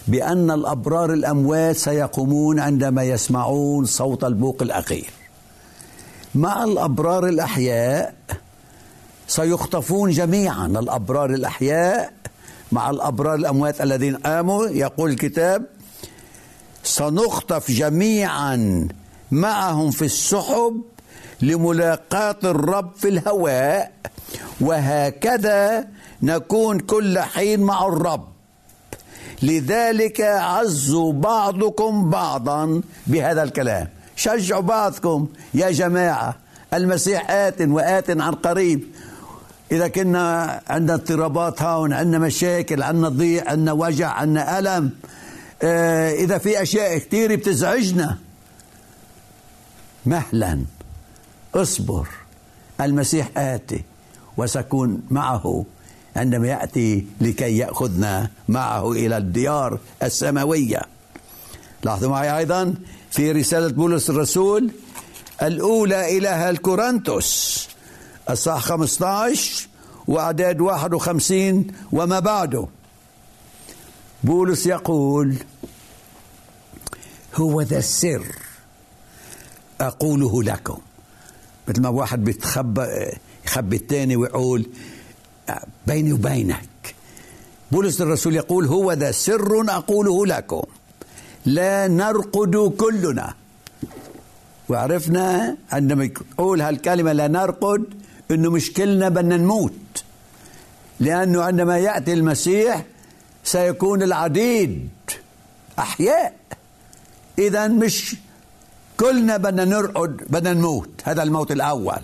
بأن 0.07 0.51
الأبرار 0.51 1.13
الأموات 1.13 1.75
سيقومون 1.75 2.59
عندما 2.59 3.03
يسمعون 3.03 3.85
صوت 3.85 4.23
البوق 4.23 4.61
الأخير. 4.61 5.09
مع 6.35 6.63
الأبرار 6.63 7.27
الأحياء 7.27 8.13
سيخطفون 9.27 10.11
جميعا 10.11 10.65
الأبرار 10.67 11.29
الأحياء. 11.29 12.13
مع 12.71 12.89
الأبرار 12.89 13.35
الأموات 13.35 13.81
الذين 13.81 14.15
قاموا 14.15 14.67
يقول 14.67 15.11
الكتاب 15.11 15.65
سنخطف 16.83 17.71
جميعا 17.71 18.87
معهم 19.31 19.91
في 19.91 20.05
السحب 20.05 20.81
لملاقاة 21.41 22.35
الرب 22.43 22.91
في 22.95 23.07
الهواء 23.09 23.91
وهكذا 24.61 25.87
نكون 26.23 26.79
كل 26.79 27.19
حين 27.19 27.59
مع 27.59 27.87
الرب. 27.87 28.27
لذلك 29.41 30.21
عزوا 30.21 31.13
بعضكم 31.13 32.09
بعضا 32.09 32.81
بهذا 33.07 33.43
الكلام. 33.43 33.87
شجعوا 34.15 34.61
بعضكم 34.61 35.27
يا 35.53 35.71
جماعة 35.71 36.35
المسيح 36.73 37.31
آت 37.31 37.61
وآت 37.61 38.09
عن 38.09 38.31
قريب. 38.31 38.87
إذا 39.71 39.87
كنا 39.87 40.61
عندنا 40.69 40.93
اضطرابات 40.93 41.61
هون 41.61 41.93
عندنا 41.93 42.19
مشاكل 42.19 42.83
عندنا 42.83 43.09
ضيق 43.09 43.49
عندنا 43.49 43.71
وجع 43.71 44.07
عندنا 44.07 44.59
ألم 44.59 44.91
إذا 45.63 46.37
في 46.37 46.61
أشياء 46.61 46.97
كثير 46.97 47.35
بتزعجنا. 47.35 48.17
مهلا. 50.05 50.63
اصبر. 51.55 52.07
المسيح 52.81 53.29
آتي 53.37 53.83
وسكون 54.37 55.01
معه 55.11 55.65
عندما 56.15 56.47
يأتي 56.47 57.05
لكي 57.21 57.57
يأخذنا 57.57 58.29
معه 58.49 58.91
إلى 58.91 59.17
الديار 59.17 59.79
السماوية. 60.03 60.81
لاحظوا 61.83 62.09
معي 62.09 62.37
أيضا 62.37 62.73
في 63.11 63.31
رسالة 63.31 63.67
بولس 63.67 64.09
الرسول 64.09 64.71
الأولى 65.41 66.17
إلى 66.17 66.29
أهل 66.29 66.57
كورنثوس 66.57 67.67
الصح 68.29 68.59
15 68.59 69.67
وأعداد 70.07 70.61
51 70.61 71.67
وما 71.91 72.19
بعده. 72.19 72.67
بولس 74.23 74.65
يقول 74.65 75.35
هو 77.35 77.61
ذا 77.61 77.77
السر 77.77 78.25
أقوله 79.81 80.43
لكم. 80.43 80.77
مثل 81.67 81.81
ما 81.81 81.89
واحد 81.89 82.23
بيتخبى 82.23 82.87
يخبي 83.45 83.75
الثاني 83.75 84.15
ويقول 84.15 84.69
بيني 85.87 86.13
وبينك. 86.13 86.95
بولس 87.71 88.01
الرسول 88.01 88.35
يقول 88.35 88.65
هو 88.65 88.91
ذا 88.91 89.11
سر 89.11 89.61
أقوله 89.69 90.25
لكم. 90.25 90.61
لا 91.45 91.87
نرقد 91.87 92.73
كلنا. 92.77 93.33
وعرفنا 94.69 95.57
عندما 95.71 96.03
يقول 96.03 96.61
هالكلمة 96.61 97.11
لا 97.13 97.27
نرقد 97.27 97.83
إنه 98.31 98.49
مش 98.49 98.73
كلنا 98.73 99.09
بدنا 99.09 99.37
نموت. 99.37 100.03
لأنه 100.99 101.43
عندما 101.43 101.77
يأتي 101.77 102.13
المسيح 102.13 102.85
سيكون 103.43 104.03
العديد 104.03 104.89
أحياء. 105.79 106.42
اذا 107.39 107.67
مش 107.67 108.15
كلنا 108.99 109.37
بدنا 109.37 109.65
نرقد 109.65 110.21
بدنا 110.29 110.53
نموت. 110.53 110.89
هذا 111.03 111.23
الموت 111.23 111.51
الأول. 111.51 112.01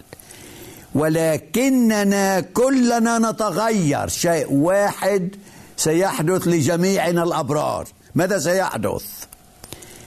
ولكننا 0.95 2.39
كلنا 2.39 3.31
نتغير. 3.31 4.07
شيء 4.07 4.53
واحد 4.53 5.35
سيحدث 5.77 6.47
لجميعنا 6.47 7.23
الأبرار. 7.23 7.87
ماذا 8.15 8.39
سيحدث؟ 8.39 9.03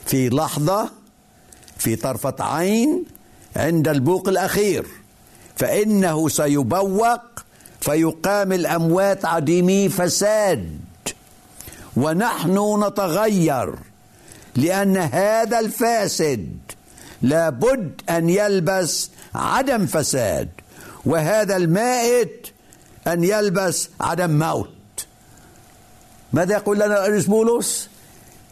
في 0.05 0.29
لحظة 0.29 0.89
في 1.77 1.95
طرفة 1.95 2.35
عين 2.39 3.05
عند 3.55 3.87
البوق 3.87 4.29
الأخير. 4.29 4.85
فإنه 5.55 6.29
سيبوق 6.29 7.21
فيقام 7.81 8.53
الأموات 8.53 9.25
عديمي 9.25 9.89
فساد. 9.89 10.79
ونحن 11.97 12.83
نتغير. 12.83 13.75
لأن 14.55 14.97
هذا 14.97 15.59
الفاسد 15.59 16.57
لابد 17.21 18.01
أن 18.09 18.29
يلبس 18.29 19.09
عدم 19.35 19.85
فساد 19.85 20.49
وهذا 21.05 21.57
المائت 21.57 22.47
أن 23.07 23.23
يلبس 23.23 23.89
عدم 24.01 24.39
موت. 24.39 25.05
ماذا 26.33 26.53
يقول 26.53 26.77
لنا 26.77 27.05
الرئيس 27.05 27.25
بولس 27.25 27.89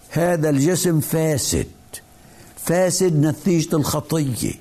هذا 0.09 0.49
الجسم 0.49 0.99
فاسد 0.99 1.67
فاسد 2.57 3.25
نتيجة 3.25 3.75
الخطية. 3.75 4.53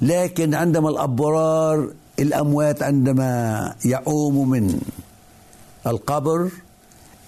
لكن 0.00 0.54
عندما 0.54 0.88
الأبرار 0.88 1.90
الأموات 2.18 2.82
عندما 2.82 3.74
يقوموا 3.84 4.46
من 4.46 4.80
القبر 5.86 6.50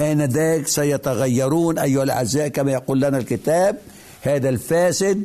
آنذاك 0.01 0.67
سيتغيرون 0.67 1.79
أيها 1.79 2.03
الأعزاء 2.03 2.49
كما 2.49 2.73
يقول 2.73 3.01
لنا 3.01 3.19
الكتاب 3.19 3.77
هذا 4.23 4.49
الفاسد 4.49 5.25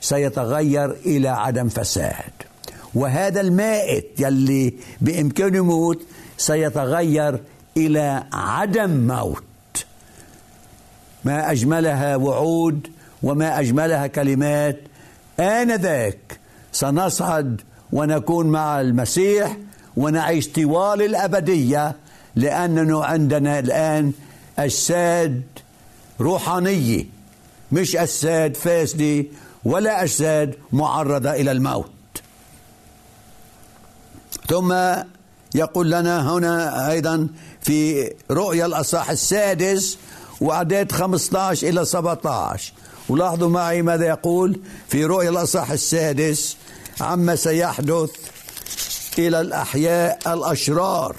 سيتغير 0.00 0.90
إلى 0.90 1.28
عدم 1.28 1.68
فساد. 1.68 2.32
وهذا 2.94 3.40
المائت 3.40 4.06
يلي 4.18 4.74
بإمكانه 5.00 5.56
يموت 5.56 6.02
سيتغير 6.38 7.40
إلى 7.76 8.24
عدم 8.32 8.90
موت. 8.90 9.44
ما 11.24 11.50
أجملها 11.50 12.16
وعود 12.16 12.88
وما 13.22 13.60
أجملها 13.60 14.06
كلمات 14.06 14.80
آنذاك 15.40 16.40
سنصعد 16.72 17.60
ونكون 17.92 18.46
مع 18.46 18.80
المسيح 18.80 19.56
ونعيش 19.96 20.48
طوال 20.48 21.02
الأبدية 21.02 21.96
لأننا 22.38 23.04
عندنا 23.04 23.58
الآن 23.58 24.12
أجساد 24.58 25.42
روحانية. 26.20 27.04
مش 27.72 27.96
أجساد 27.96 28.56
فاسدة 28.56 29.24
ولا 29.64 30.02
أجساد 30.02 30.54
معرضة 30.72 31.30
إلى 31.30 31.52
الموت. 31.52 31.90
ثم 34.48 34.74
يقول 35.54 35.90
لنا 35.90 36.32
هنا 36.32 36.90
أيضا 36.90 37.28
في 37.60 38.10
رؤيا 38.30 38.66
الأصح 38.66 39.10
السادس 39.10 39.98
وأعداد 40.40 40.92
15 40.92 41.68
إلى 41.68 41.84
17 41.84 42.72
ولاحظوا 43.08 43.48
معي 43.48 43.82
ماذا 43.82 44.06
يقول 44.06 44.60
في 44.88 45.04
رؤيا 45.04 45.30
الأصح 45.30 45.70
السادس 45.70 46.56
عما 47.00 47.36
سيحدث 47.36 48.10
إلى 49.18 49.40
الأحياء 49.40 50.18
الأشرار. 50.26 51.16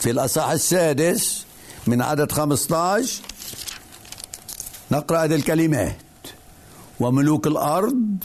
في 0.00 0.10
الأصح 0.10 0.48
السادس 0.48 1.46
من 1.86 2.02
عدد 2.02 2.32
15 2.32 3.22
نقرأ 4.92 5.24
هذه 5.24 5.34
الكلمات. 5.34 5.96
وملوك 7.00 7.46
الأرض 7.46 8.16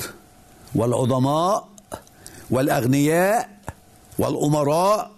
والعظماء 0.76 1.68
والأغنياء 2.50 3.50
والأمراء 4.20 5.12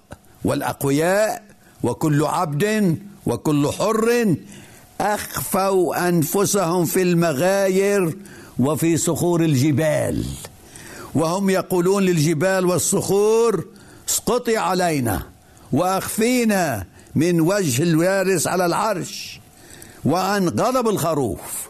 والأقوياء 0.44 1.44
وكل 1.84 2.24
عبد 2.26 2.98
وكل 3.26 3.72
حر 3.72 4.36
أخفوا 5.02 6.08
أنفسهم 6.10 6.86
في 6.86 7.02
المغاير 7.02 8.18
وفي 8.60 8.98
صخور 8.98 9.42
الجبال. 9.42 10.26
وهم 11.16 11.50
يقولون 11.50 12.04
للجبال 12.04 12.66
والصخور 12.66 13.66
اسقطي 14.10 14.58
علينا 14.58 15.22
واخفينا 15.72 16.86
من 17.16 17.42
وجه 17.42 17.84
الوارث 17.84 18.48
على 18.48 18.66
العرش 18.66 19.40
وعن 20.06 20.50
غضب 20.50 20.88
الخروف 20.88 21.68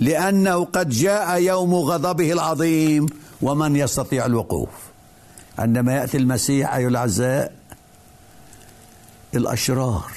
لأنه 0.00 0.64
قد 0.64 0.88
جاء 0.88 1.40
يوم 1.40 1.74
غضبه 1.74 2.32
العظيم 2.32 3.06
ومن 3.42 3.76
يستطيع 3.76 4.26
الوقوف. 4.26 4.68
عندما 5.58 5.94
يأتي 5.96 6.16
المسيح 6.16 6.74
أيها 6.74 6.88
الأعزاء 6.88 7.52
الأشرار 9.34 10.12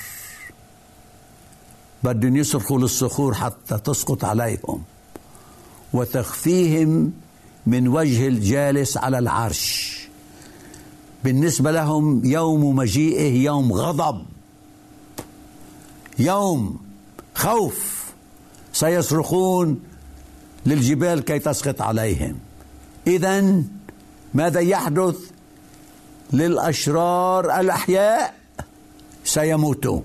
بدهم 2.04 2.36
يصرخوا 2.36 2.80
للصخور 2.80 3.34
حتى 3.34 3.78
تسقط 3.78 4.26
عليهم 4.26 4.84
وتخفيهم 5.94 7.14
من 7.68 7.88
وجه 7.88 8.28
الجالس 8.28 8.98
على 8.98 9.20
العرش. 9.20 10.01
بالنسبة 11.24 11.72
لهم 11.72 12.26
يوم 12.26 12.76
مجيئه 12.76 13.44
يوم 13.44 13.74
غضب. 13.74 14.26
يوم 16.20 16.80
خوف 17.36 18.06
سيصرخون 18.74 19.80
للجبال 20.66 21.20
كي 21.20 21.40
تسقط 21.40 21.82
عليهم. 21.82 22.40
إذا 23.08 23.64
ماذا 24.34 24.60
يحدث؟ 24.60 25.16
للأشرار 26.34 27.60
الأحياء 27.60 28.36
سيموتون. 29.24 30.04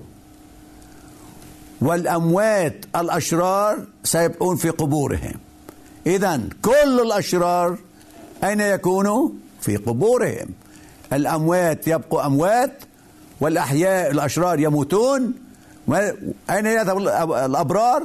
والأموات 1.81 2.85
الأشرار 2.95 3.85
سيبقون 4.03 4.55
في 4.55 4.69
قبورهم. 4.69 5.35
إذا 6.07 6.41
كل 6.61 6.99
الأشرار 7.01 7.77
أين 8.43 8.59
يكونوا؟ 8.59 9.29
في 9.61 9.77
قبورهم. 9.77 10.47
الأموات 11.13 11.87
يبقوا 11.87 12.25
أموات 12.25 12.83
والأحياء 13.41 14.11
الأشرار 14.11 14.59
يموتون. 14.59 15.33
أين 16.49 16.65
يذهب 16.65 16.97
الأبرار؟ 17.45 18.03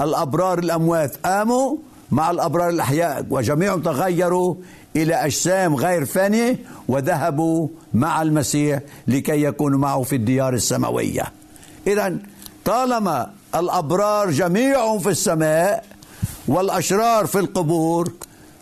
الأبرار 0.00 0.58
الأموات 0.58 1.16
قاموا 1.24 1.76
مع 2.10 2.30
الأبرار 2.30 2.68
الأحياء 2.68 3.26
وجميعهم 3.30 3.82
تغيروا 3.82 4.54
إلى 4.96 5.14
أجسام 5.14 5.74
غير 5.74 6.04
فانية 6.04 6.58
وذهبوا 6.88 7.68
مع 7.94 8.22
المسيح 8.22 8.80
لكي 9.08 9.42
يكونوا 9.42 9.78
معه 9.78 10.02
في 10.02 10.16
الديار 10.16 10.54
السماوية. 10.54 11.24
إذا 11.86 12.16
طالما 12.64 13.30
الأبرار 13.54 14.30
جميعهم 14.30 14.98
في 14.98 15.08
السماء 15.08 15.84
والأشرار 16.48 17.26
في 17.26 17.38
القبور 17.38 18.12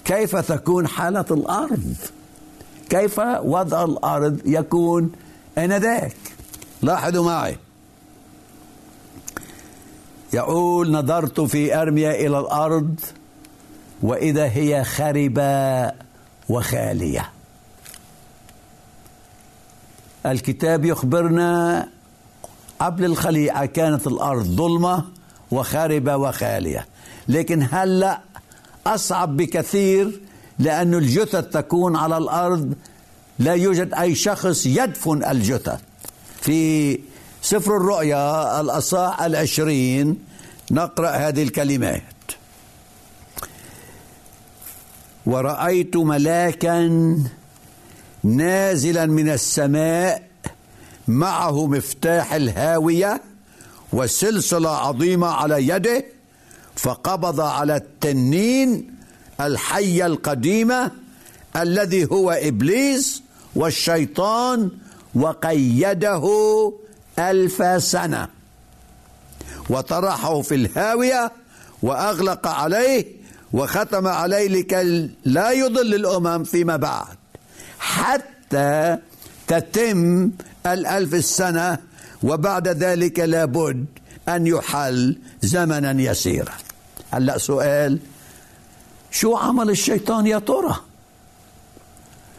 كيف 0.04 0.36
تكون 0.36 0.86
حالة 0.86 1.24
الأرض؟ 1.30 1.94
كيف 2.94 3.18
وضع 3.42 3.84
الأرض 3.84 4.40
يكون 4.44 5.12
آنذاك؟ 5.58 6.16
لاحظوا 6.82 7.24
معي. 7.24 7.56
يقول 10.32 10.90
نظرت 10.92 11.40
في 11.40 11.82
أرميا 11.82 12.10
إلى 12.10 12.38
الأرض 12.40 13.00
وإذا 14.02 14.44
هي 14.44 14.84
خربة 14.84 15.92
وخالية. 16.48 17.30
الكتاب 20.26 20.84
يخبرنا 20.84 21.88
قبل 22.78 23.04
الخليعة 23.04 23.66
كانت 23.66 24.06
الأرض 24.06 24.44
ظلمة 24.44 25.04
وخاربة 25.50 26.16
وخالية. 26.16 26.86
لكن 27.28 27.66
هلأ 27.72 28.20
أصعب 28.86 29.36
بكثير 29.36 30.20
لأن 30.58 30.94
الجثث 30.94 31.44
تكون 31.44 31.96
على 31.96 32.18
الأرض 32.18 32.74
لا 33.38 33.52
يوجد 33.54 33.94
أي 33.94 34.14
شخص 34.14 34.66
يدفن 34.66 35.24
الجثث 35.24 35.80
في 36.40 37.00
سفر 37.42 37.76
الرؤيا 37.76 38.60
الأصاح 38.60 39.22
العشرين 39.22 40.18
نقرأ 40.70 41.10
هذه 41.10 41.42
الكلمات. 41.42 42.02
ورأيت 45.26 45.96
ملاكا 45.96 46.88
نازلا 48.24 49.06
من 49.06 49.28
السماء 49.28 50.22
معه 51.08 51.66
مفتاح 51.66 52.32
الهاوية 52.32 53.22
وسلسلة 53.92 54.70
عظيمة 54.70 55.26
على 55.26 55.68
يده 55.68 56.04
فقبض 56.76 57.40
على 57.40 57.76
التنين 57.76 58.93
الحية 59.40 60.06
القديمة 60.06 60.90
الذي 61.56 62.08
هو 62.12 62.30
إبليس 62.30 63.22
والشيطان 63.54 64.70
وقيده 65.14 66.24
ألف 67.18 67.82
سنة. 67.82 68.28
وطرحه 69.70 70.42
في 70.42 70.54
الهاوية 70.54 71.32
وأغلق 71.82 72.46
عليه 72.46 73.06
وختم 73.52 74.06
عليه 74.06 74.48
لكي 74.48 75.10
لا 75.24 75.50
يضل 75.50 75.94
الأمم 75.94 76.44
فيما 76.44 76.76
بعد. 76.76 77.16
حتى 77.78 78.98
تتم 79.46 80.30
الألف 80.66 81.14
السنة 81.14 81.78
وبعد 82.22 82.68
ذلك 82.68 83.18
لابد 83.18 83.86
أن 84.28 84.46
يحل 84.46 85.18
زمنا 85.42 86.02
يسيرا. 86.02 86.52
هلأ 87.10 87.38
سؤال 87.38 87.98
شو 89.14 89.36
عمل 89.36 89.70
الشيطان 89.70 90.26
يا 90.26 90.38
ترى 90.38 90.76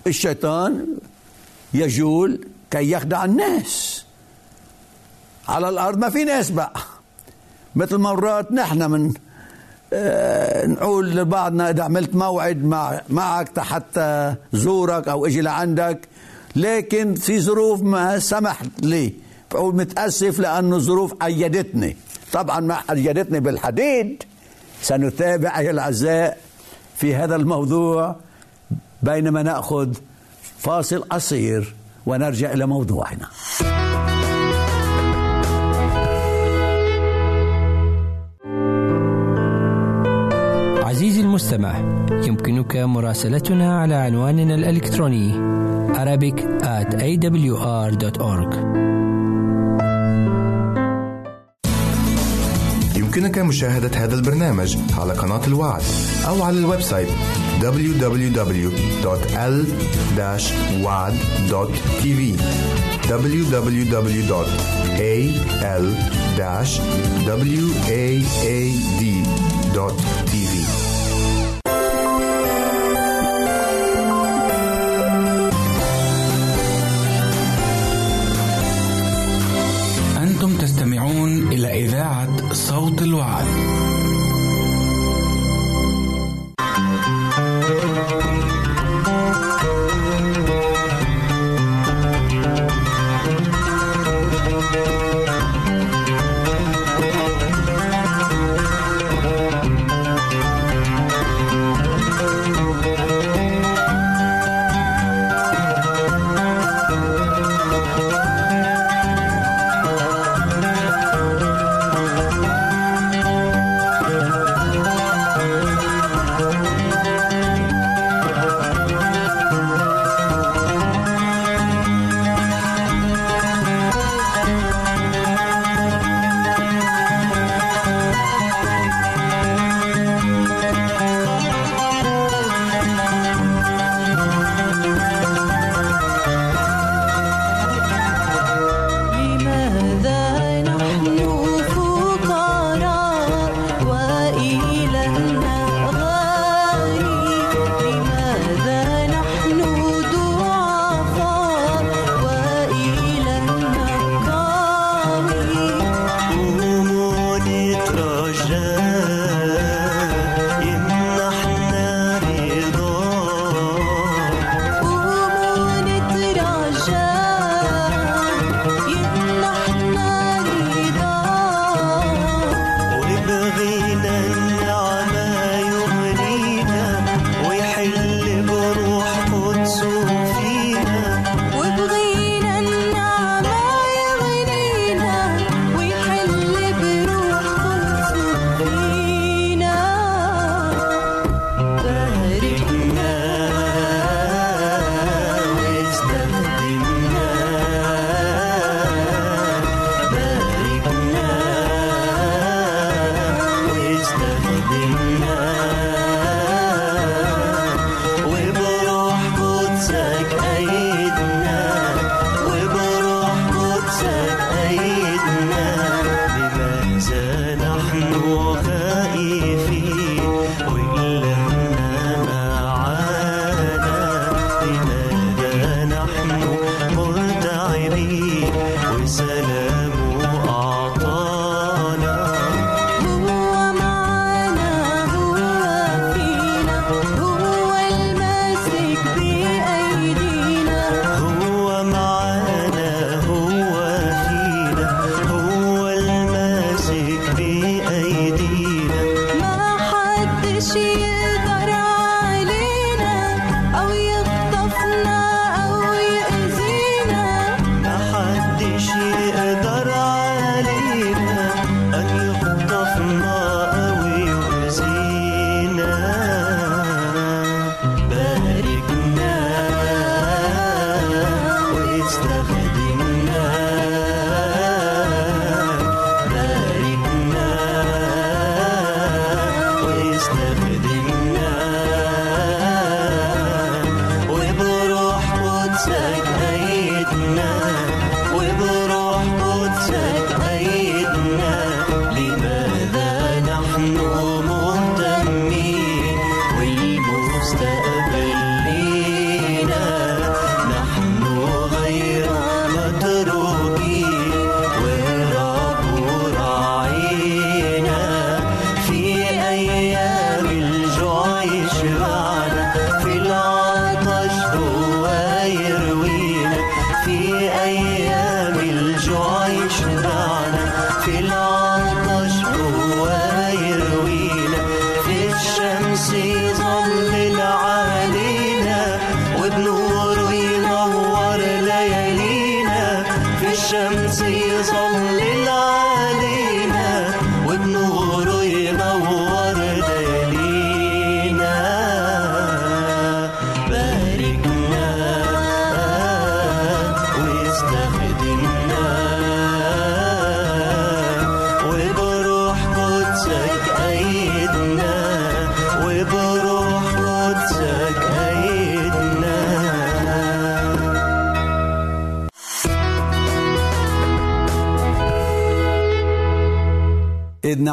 الشيطان 0.08 0.88
يجول 1.74 2.48
كي 2.72 2.92
يخدع 2.92 3.26
الناس. 3.26 4.06
على 5.48 5.70
الأرض 5.70 5.98
ما 5.98 6.10
في 6.10 6.24
ناس 6.24 6.52
بقى. 6.52 6.74
مثل 7.76 7.98
مرات 7.98 8.52
نحن 8.52 8.92
من 8.92 9.14
آه 9.94 10.66
نقول 10.66 11.16
لبعضنا 11.16 11.70
إذا 11.70 11.84
عملت 11.84 12.16
موعد 12.16 12.64
مع 12.64 13.02
معك 13.10 13.60
حتى 13.60 14.36
زورك 14.54 15.08
أو 15.08 15.26
إجي 15.26 15.42
لعندك. 15.42 16.08
لكن 16.56 17.16
في 17.16 17.40
ظروف 17.42 17.82
ما 17.82 18.20
سمحت 18.20 18.70
لي. 18.82 19.14
بقول 19.52 19.76
متأسف 19.76 20.40
لأنه 20.40 20.76
الظروف 20.76 21.24
أيدتني. 21.24 21.98
طبعا 22.32 22.60
ما 22.60 22.78
أيدتني 22.92 23.40
بالحديد. 23.40 24.24
سنتابع 24.82 25.60
أيها 25.60 25.72
الأعزاء 25.72 26.45
في 27.06 27.16
هذا 27.16 27.36
الموضوع 27.36 28.16
بينما 29.03 29.43
نأخذ 29.43 29.93
فاصل 30.58 31.01
قصير 31.01 31.76
ونرجع 32.06 32.53
إلى 32.53 32.66
موضوعنا. 32.66 33.28
عزيزي 40.84 41.22
المستمع 41.22 41.78
يمكنك 42.12 42.76
مراسلتنا 42.76 43.80
على 43.80 43.95
عنواننا 43.95 44.56
الإلكتروني 44.56 45.56
Arabic 45.93 46.38
at 46.64 46.93
awr.org 46.93 48.56
يمكنك 53.18 53.38
مشاهدة 53.38 54.03
هذا 54.03 54.16
البرنامج 54.16 54.78
على 54.97 55.13
قناة 55.13 55.47
الوعد 55.47 55.82
أو 56.28 56.43
على 56.43 56.59
ال 56.60 56.65
web 56.65 56.82
site 56.82 57.08
www.l-wad.tv 57.61 58.59
www.al-waad.tv 63.09 64.05
صوت 83.16 83.55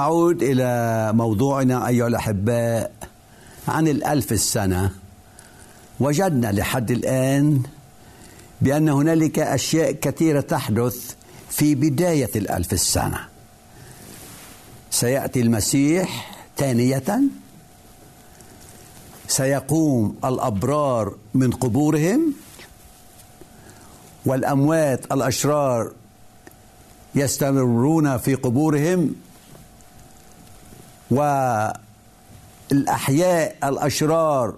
نعود 0.02 0.42
إلى 0.42 1.12
موضوعنا 1.12 1.88
أيها 1.88 2.06
الأحباء 2.06 2.92
عن 3.68 3.88
الألف 3.88 4.32
السنة. 4.32 4.90
وجدنا 6.00 6.52
لحد 6.52 6.90
الآن 6.90 7.62
بأن 8.60 8.88
هنالك 8.88 9.38
أشياء 9.38 9.92
كثيرة 9.92 10.40
تحدث 10.40 11.14
في 11.50 11.74
بداية 11.74 12.30
الألف 12.36 12.72
السنة. 12.72 13.18
سيأتي 14.90 15.40
المسيح 15.40 16.34
ثانية. 16.56 17.20
سيقوم 19.28 20.16
الأبرار 20.24 21.14
من 21.34 21.50
قبورهم 21.50 22.34
والأموات 24.26 25.12
الأشرار 25.12 25.92
يستمرون 27.14 28.18
في 28.18 28.34
قبورهم 28.34 29.14
والأحياء 32.72 33.56
الأشرار 33.64 34.54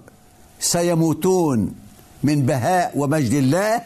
سيموتون 0.60 1.74
من 2.22 2.46
بهاء 2.46 2.92
ومجد 2.98 3.32
الله. 3.32 3.82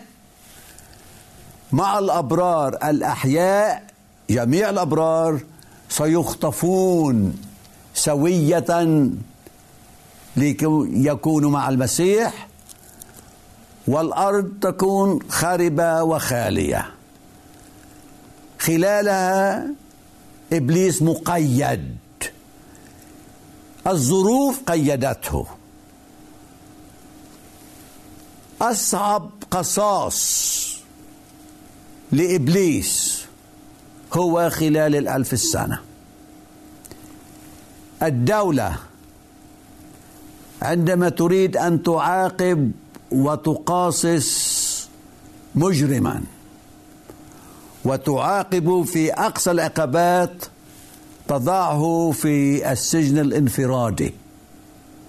مع 1.73 1.99
الأبرار 1.99 2.77
الأحياء 2.85 3.83
جميع 4.31 4.71
الأبرار 4.71 5.41
سيخطفون 5.89 7.37
سوية 7.95 9.11
ليكونوا 10.37 11.51
مع 11.51 11.69
المسيح 11.69 12.49
والأرض 13.87 14.53
تكون 14.61 15.19
خاربة 15.29 16.03
وخالية. 16.03 16.91
خلالها 18.59 19.67
إبليس 20.53 21.03
مقيد. 21.03 21.97
الظروف 23.89 24.61
قيدته. 24.67 25.47
أصعب 28.61 29.31
قصاص 29.51 30.79
لإبليس 32.13 33.25
هو 34.13 34.51
خلال 34.51 34.97
الألف 34.97 35.33
السنة. 35.33 35.81
الدولة 38.03 38.77
عندما 40.63 41.09
تريد 41.09 41.57
أن 41.57 41.83
تعاقب 41.83 42.73
وتقاصص 43.11 44.89
مجرما 45.55 46.23
وتعاقب 47.85 48.83
في 48.83 49.13
أقصى 49.13 49.51
العقبات 49.51 50.45
تضعه 51.29 52.11
في 52.11 52.73
السجن 52.73 53.19
الانفرادي. 53.19 54.13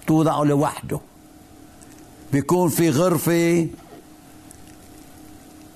توضعه 0.06 0.44
لوحده. 0.44 1.00
بيكون 2.32 2.68
في 2.68 2.90
غرفة. 2.90 3.68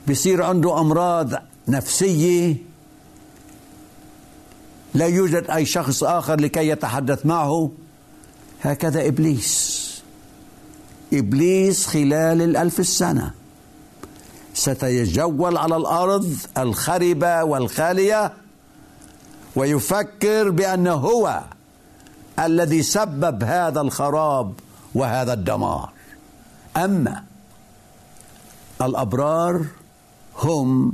بيصير 0.07 0.43
عنده 0.43 0.81
أمراض 0.81 1.31
نفسية. 1.69 2.57
لا 4.95 5.07
يوجد 5.07 5.51
أي 5.51 5.67
شخص 5.67 6.05
آخر 6.05 6.41
لكي 6.41 6.69
يتحدث 6.69 7.27
معه. 7.27 7.71
هكذا 8.63 9.07
إبليس. 9.07 9.85
إبليس 11.13 11.87
خلال 11.87 12.43
الألف 12.43 12.81
السنة. 12.81 13.31
ستيجول 14.55 15.57
على 15.57 15.77
الأرض 15.77 16.37
الخربة 16.59 17.45
والخالية. 17.45 18.33
ويفكر 19.57 20.51
بأنه 20.51 20.93
هو 20.93 21.43
الذي 22.39 22.83
سبب 22.83 23.45
هذا 23.45 23.81
الخراب 23.81 24.53
وهذا 24.95 25.33
الدمار. 25.33 25.91
أما 26.77 27.23
الأبرار 28.83 29.65
هم 30.39 30.93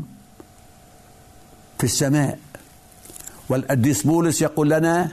في 1.79 1.85
السماء. 1.85 2.39
والقديس 3.49 4.03
بولس 4.03 4.43
يقول 4.43 4.71
لنا 4.71 5.13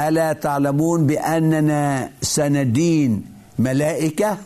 ألا 0.00 0.32
تعلمون 0.32 1.06
بأننا 1.06 2.10
سندين 2.22 3.24
ملائكة؟ 3.58 4.38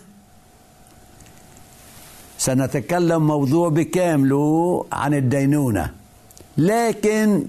سنتكلم 2.39 3.26
موضوع 3.26 3.68
بكامله 3.68 4.87
عن 4.93 5.14
الدينونة. 5.14 5.95
لكن 6.59 7.47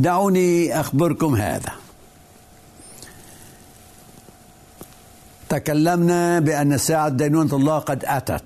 دعوني 0.00 0.80
أخبركم 0.80 1.36
هذا. 1.36 1.72
تكلمنا 5.48 6.40
بأن 6.40 6.78
ساعة 6.78 7.08
دينونة 7.08 7.56
الله 7.56 7.78
قد 7.78 8.04
أتت. 8.04 8.42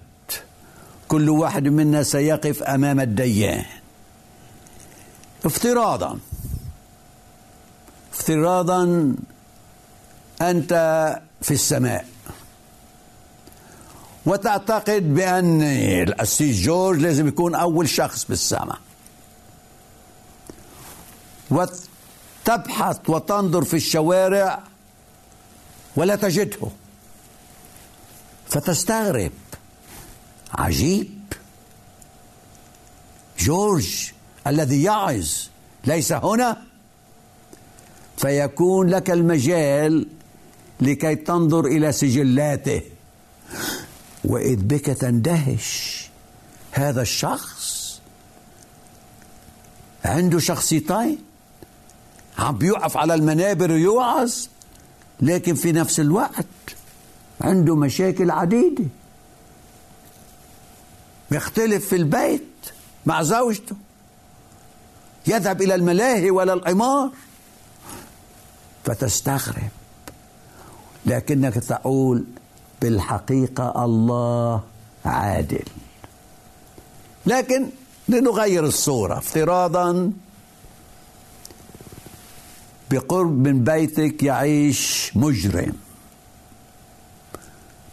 كل 1.09 1.31
واحد 1.31 1.69
منا 1.69 2.03
سيقف 2.03 2.63
أمام 2.63 3.01
الديان. 3.01 3.65
افتراضا. 5.45 6.19
افتراضا 8.13 9.15
أنت 10.43 10.73
في 11.43 11.55
السماء. 11.55 12.07
وتعتقد 14.27 15.15
بأن 15.15 15.63
الأسيس 16.03 16.61
جورج 16.61 16.99
لازم 16.99 17.29
يكون 17.29 17.55
أول 17.55 17.89
شخص 17.89 18.25
بالسماء 18.25 18.79
وتبحث 21.53 23.11
وتنظر 23.11 23.65
في 23.65 23.77
الشوارع 23.77 24.63
ولا 25.97 26.17
تجده. 26.17 26.69
فتستغرب. 28.49 29.33
عجيب. 30.55 31.23
جورج 33.39 34.13
الذي 34.47 34.83
يعظ 34.83 35.29
ليس 35.85 36.13
هنا. 36.13 36.63
فيكون 38.17 38.89
لك 38.89 39.11
المجال 39.11 40.07
لكي 40.81 41.15
تنظر 41.15 41.67
إلى 41.67 41.93
سجلاته. 41.93 42.83
وإذ 44.25 44.57
بك 44.57 44.87
تندهش 44.87 46.03
هذا 46.73 47.03
الشخص. 47.03 48.01
عنده 50.05 50.39
شخصيتين. 50.39 51.32
عم 52.39 52.59
بيوقف 52.59 52.97
على 52.97 53.15
المنابر 53.15 53.73
ويوعظ. 53.73 54.35
لكن 55.21 55.55
في 55.55 55.73
نفس 55.73 56.01
الوقت 56.01 56.47
عنده 57.41 57.77
مشاكل 57.77 58.31
عديدة. 58.31 58.85
يختلف 61.31 61.89
في 61.89 61.97
البيت 61.97 62.43
مع 63.07 63.23
زوجته. 63.23 63.77
يذهب 65.27 65.63
إلى 65.63 65.75
الملاهي 65.75 66.31
ولا 66.31 66.53
القمار. 66.53 67.11
فتستغرب. 68.85 69.71
لكنك 71.07 71.55
تقول 71.55 72.25
بالحقيقة 72.83 73.85
الله 73.85 74.63
عادل. 75.05 75.65
لكن 77.27 77.69
لنغير 78.09 78.65
الصورة 78.67 79.19
افتراضا 79.19 80.13
بقرب 82.93 83.49
من 83.49 83.65
بيتك 83.65 84.23
يعيش 84.23 85.13
مجرم. 85.15 85.73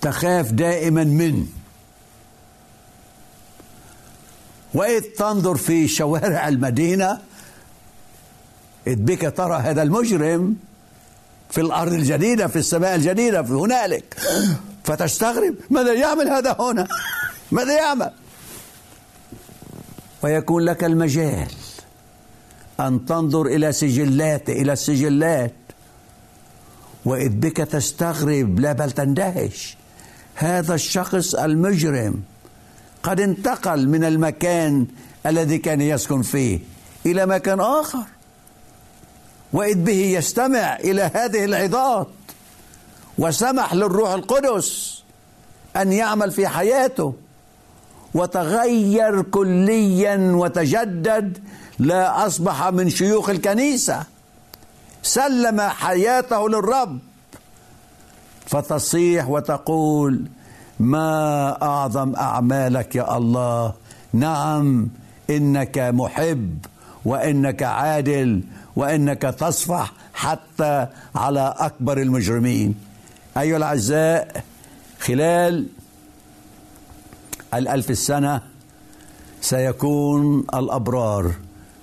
تخاف 0.01 0.51
دائما 0.51 1.03
منه 1.03 1.45
وإذ 4.73 5.01
تنظر 5.01 5.55
في 5.55 5.87
شوارع 5.87 6.47
المدينة 6.47 7.21
إذ 8.87 8.95
بك 8.95 9.33
ترى 9.37 9.57
هذا 9.57 9.81
المجرم 9.81 10.55
في 11.49 11.61
الأرض 11.61 11.93
الجديدة 11.93 12.47
في 12.47 12.55
السماء 12.55 12.95
الجديدة 12.95 13.43
في 13.43 13.53
هنالك. 13.53 14.17
فتستغرب 14.83 15.55
ماذا 15.69 15.93
يعمل 15.93 16.27
هذا 16.27 16.55
هنا؟ 16.59 16.87
ماذا 17.51 17.77
يعمل؟ 17.77 18.11
ويكون 20.23 20.63
لك 20.63 20.83
المجال. 20.83 21.47
أن 22.79 23.05
تنظر 23.05 23.45
إلى 23.45 23.71
سجلاته 23.71 24.53
إلى 24.53 24.73
السجلات. 24.73 25.53
وإذ 27.05 27.29
بك 27.29 27.57
تستغرب 27.57 28.59
لا 28.59 28.71
بل 28.73 28.91
تندهش. 28.91 29.77
هذا 30.35 30.73
الشخص 30.73 31.35
المجرم 31.35 32.21
قد 33.03 33.19
انتقل 33.19 33.87
من 33.87 34.03
المكان 34.03 34.87
الذي 35.25 35.57
كان 35.57 35.81
يسكن 35.81 36.21
فيه 36.21 36.59
إلى 37.05 37.25
مكان 37.25 37.59
آخر. 37.59 38.03
وإذ 39.53 39.75
به 39.75 40.05
يستمع 40.05 40.75
إلى 40.75 41.11
هذه 41.13 41.45
العظات. 41.45 42.07
وسمح 43.17 43.73
للروح 43.73 44.11
القدس 44.11 45.03
أن 45.75 45.93
يعمل 45.93 46.31
في 46.31 46.47
حياته. 46.47 47.13
وتغير 48.13 49.21
كليا 49.21 50.31
وتجدد 50.31 51.37
لا 51.79 52.27
أصبح 52.27 52.67
من 52.67 52.89
شيوخ 52.89 53.29
الكنيسة. 53.29 54.03
سلم 55.03 55.61
حياته 55.61 56.49
للرب. 56.49 56.99
فتصيح 58.45 59.29
وتقول 59.29 60.25
ما 60.79 61.57
أعظم 61.61 62.15
أعمالك 62.15 62.95
يا 62.95 63.17
الله؟ 63.17 63.73
نعم 64.13 64.87
إنك 65.29 65.77
محب 65.77 66.57
وإنك 67.05 67.63
عادل 67.63 68.41
وإنك 68.75 69.21
تصفح 69.21 69.93
حتى 70.13 70.87
على 71.15 71.53
أكبر 71.57 71.97
المجرمين. 71.97 72.75
أيها 73.37 73.57
الأعزاء 73.57 74.43
خلال 74.99 75.67
الألف 77.53 77.89
السنة 77.89 78.41
سيكون 79.41 80.39
الأبرار 80.53 81.31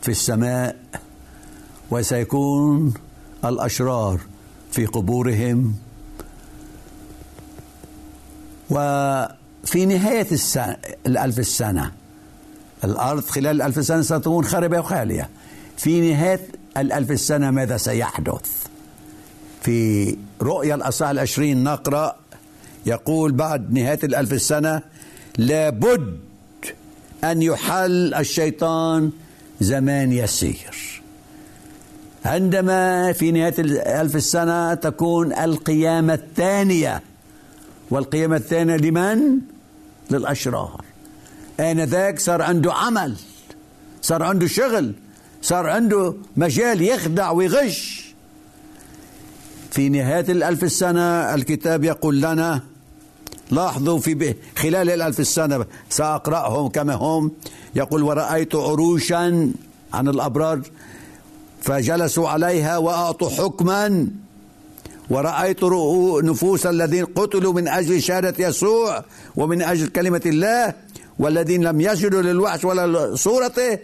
في 0.06 0.12
السماء 0.12 0.76
وسيكون 1.90 2.94
الأشرار 3.44 4.20
في 4.70 4.86
قبورهم. 4.86 5.74
وفي 8.70 9.86
نهاية 9.86 10.26
السنة 10.32 10.76
الألف 11.06 11.38
السنة 11.38 11.92
الأرض 12.84 13.24
خلال 13.24 13.46
الألف 13.62 13.84
سنة 13.84 14.02
ستكون 14.02 14.44
خاربة 14.44 14.78
وخالية. 14.80 15.28
في 15.76 16.12
نهاية 16.12 16.40
الألف 16.76 17.10
السنة 17.10 17.50
ماذا 17.50 17.76
سيحدث؟ 17.76 18.66
في 19.62 20.16
رؤيا 20.42 20.74
الأصحاح 20.74 21.10
العشرين 21.10 21.64
نقرأ 21.64 22.16
يقول 22.86 23.32
بعد 23.32 23.72
نهاية 23.72 24.00
الألف 24.04 24.32
السنة 24.32 24.82
لابد 25.38 26.18
أن 27.24 27.42
يحل 27.42 28.14
الشيطان 28.14 29.10
زمان 29.60 30.12
يسير. 30.12 31.02
عندما 32.24 33.12
في 33.12 33.32
نهاية 33.32 33.54
الألف 33.58 34.16
السنة 34.16 34.74
تكون 34.74 35.32
القيامة 35.32 36.14
الثانية. 36.14 37.02
والقيامة 37.90 38.36
الثانية 38.36 38.76
لمن؟ 38.76 39.18
للأشرار. 40.10 40.84
آنذاك 41.60 42.18
صار 42.18 42.42
عنده 42.42 42.72
عمل 42.72 43.16
صار 44.02 44.22
عنده 44.22 44.46
شغل 44.46 44.92
صار 45.42 45.66
عنده 45.66 46.14
مجال 46.36 46.82
يخدع 46.82 47.30
ويغش. 47.30 48.06
في 49.70 49.88
نهاية 49.88 50.24
الألف 50.28 50.64
السنة 50.64 51.34
الكتاب 51.34 51.84
يقول 51.84 52.20
لنا 52.20 52.60
لاحظوا 53.50 53.98
في 53.98 54.34
خلال 54.56 54.90
الألف 54.90 55.20
السنة 55.20 55.64
سأقرأهم 55.90 56.68
كما 56.68 56.94
هم. 56.94 57.32
يقول 57.74 58.02
ورأيت 58.02 58.54
عروشا 58.54 59.52
عن 59.94 60.08
الأبرار 60.08 60.60
فجلسوا 61.62 62.28
عليها 62.28 62.78
وأعطوا 62.78 63.30
حكما. 63.30 64.08
ورأيت 65.10 65.64
نفوس 66.24 66.66
الذين 66.66 67.04
قتلوا 67.04 67.52
من 67.52 67.68
أجل 67.68 68.02
شهادة 68.02 68.48
يسوع 68.48 69.04
ومن 69.36 69.62
أجل 69.62 69.88
كلمة 69.88 70.22
الله 70.26 70.74
والذين 71.18 71.64
لم 71.64 71.80
يسجدوا 71.80 72.22
للوحش 72.22 72.64
ولا 72.64 73.14
صورته 73.16 73.78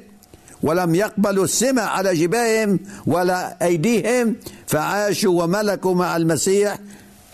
ولم 0.62 0.94
يقبلوا 0.94 1.44
السمع 1.44 1.82
على 1.82 2.14
جباههم 2.14 2.78
ولا 3.06 3.66
أيديهم 3.66 4.36
فعاشوا 4.66 5.42
وملكوا 5.42 5.94
مع 5.94 6.16
المسيح 6.16 6.78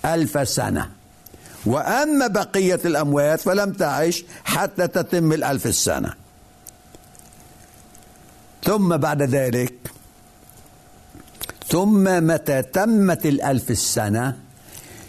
ألف 0.04 0.48
سنة. 0.48 0.97
وأما 1.66 2.26
بقية 2.26 2.80
الأموات 2.84 3.40
فلم 3.40 3.72
تعش 3.72 4.24
حتى 4.44 4.86
تتم 4.86 5.32
الألف 5.32 5.66
السنة. 5.66 6.14
ثم 8.64 8.96
بعد 8.96 9.22
ذلك 9.22 9.74
ثم 11.68 12.26
متى 12.26 12.62
تمت 12.62 13.26
الألف 13.26 13.70
السنة 13.70 14.36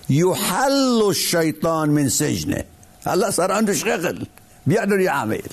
يحل 0.10 1.10
الشيطان 1.10 1.90
من 1.90 2.10
سجنه. 2.10 2.64
هلا 3.06 3.32
صار 3.32 3.52
عنده 3.52 3.74
شغل 3.74 4.28
بيقدر 4.68 5.00
يعمل. 5.00 5.44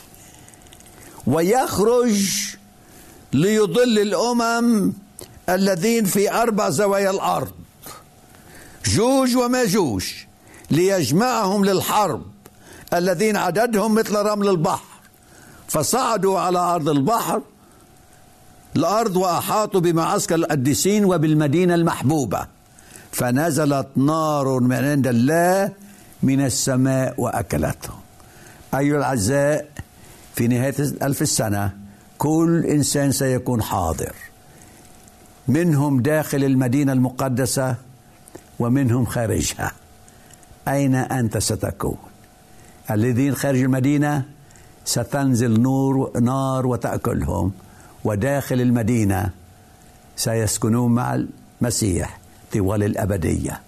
ويخرج 1.26 2.30
ليضل 3.32 3.98
الأمم 3.98 4.92
الذين 5.48 6.04
في 6.04 6.32
أربع 6.32 6.70
زوايا 6.70 7.10
الأرض. 7.10 7.52
جوج 8.86 9.36
وماجوج 9.36 10.25
ليجمعهم 10.70 11.64
للحرب 11.64 12.22
الذين 12.94 13.36
عددهم 13.36 13.94
مثل 13.94 14.16
رمل 14.16 14.48
البحر. 14.48 14.84
فصعدوا 15.68 16.38
على 16.40 16.58
أرض 16.58 16.88
البحر 16.88 17.42
الأرض 18.76 19.16
وأحاطوا 19.16 19.80
بمعسكر 19.80 20.34
القديسين 20.34 21.04
وبالمدينة 21.04 21.74
المحبوبة. 21.74 22.46
فنزلت 23.12 23.86
نار 23.96 24.60
من 24.60 24.84
عند 24.84 25.06
الله 25.06 25.72
من 26.22 26.44
السماء 26.44 27.14
وأكلتهم. 27.18 27.98
أيها 28.74 28.96
الأعزاء 28.96 29.68
في 30.34 30.48
نهاية 30.48 30.74
ألف 30.78 31.22
السنة 31.22 31.72
كل 32.18 32.64
إنسان 32.66 33.12
سيكون 33.12 33.62
حاضر. 33.62 34.14
منهم 35.48 36.02
داخل 36.02 36.44
المدينة 36.44 36.92
المقدسة 36.92 37.74
ومنهم 38.58 39.04
خارجها. 39.04 39.72
أين 40.68 40.94
أنت 40.94 41.38
ستكون؟ 41.38 41.96
الذين 42.90 43.34
خارج 43.34 43.60
المدينة 43.62 44.24
ستنزل 44.84 45.60
نور 45.60 46.20
نار 46.20 46.66
وتأكلهم 46.66 47.52
وداخل 48.04 48.60
المدينة 48.60 49.30
سيسكنون 50.16 50.94
مع 50.94 51.24
المسيح 51.60 52.18
طوال 52.52 52.82
الأبدية. 52.82 53.60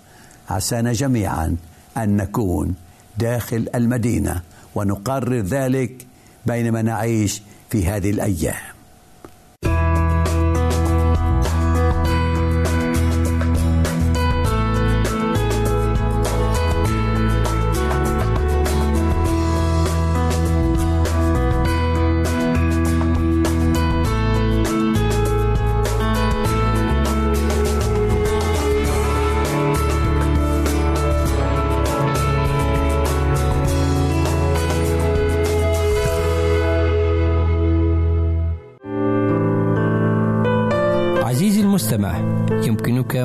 عسانا 0.51 0.92
جميعا 0.92 1.57
أن 1.96 2.16
نكون 2.16 2.74
داخل 3.18 3.68
المدينة 3.74 4.42
ونقرر 4.74 5.40
ذلك 5.40 6.07
بينما 6.46 6.82
نعيش 6.82 7.42
في 7.70 7.86
هذه 7.86 8.11
الأيام. 8.11 8.78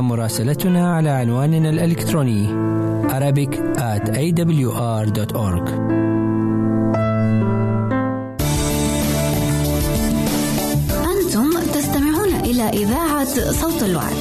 مراسلتنا 0.01 0.95
على 0.95 1.09
عنواننا 1.09 1.69
الإلكتروني 1.69 2.47
Arabic 3.03 3.53
at 3.77 4.09
awr.org 4.09 5.69
أنتم 11.13 11.49
تستمعون 11.73 12.35
إلى 12.43 12.63
إذاعة 12.69 13.51
صوت 13.51 13.83
الوعد. 13.83 14.13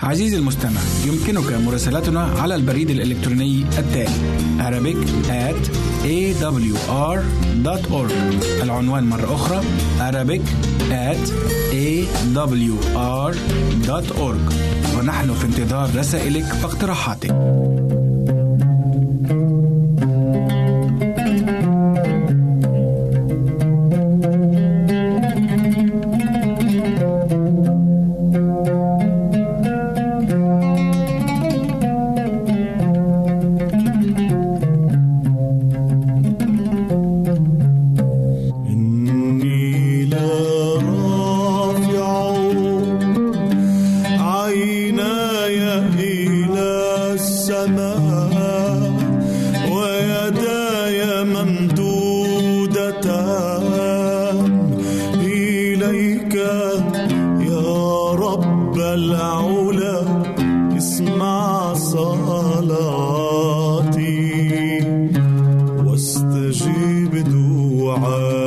عزيزي 0.00 0.36
المستمع 0.36 0.80
يمكنك 1.06 1.52
مراسلتنا 1.52 2.20
على 2.20 2.54
البريد 2.54 2.90
الإلكتروني 2.90 3.64
التالي 3.78 4.12
Arabic 4.58 4.98
at 5.28 5.91
awr.org 6.02 7.22
العنوان 8.62 9.04
مرة 9.04 9.34
أخرى 9.34 9.60
Arabic 10.00 10.42
at 10.90 11.30
awr.org 11.72 13.22
ونحن 14.98 15.34
في 15.34 15.44
انتظار 15.44 15.90
رسائلك 15.96 16.46
واقتراحاتك. 16.62 17.30
واستجيب 65.92 67.14
دعائي 67.14 68.41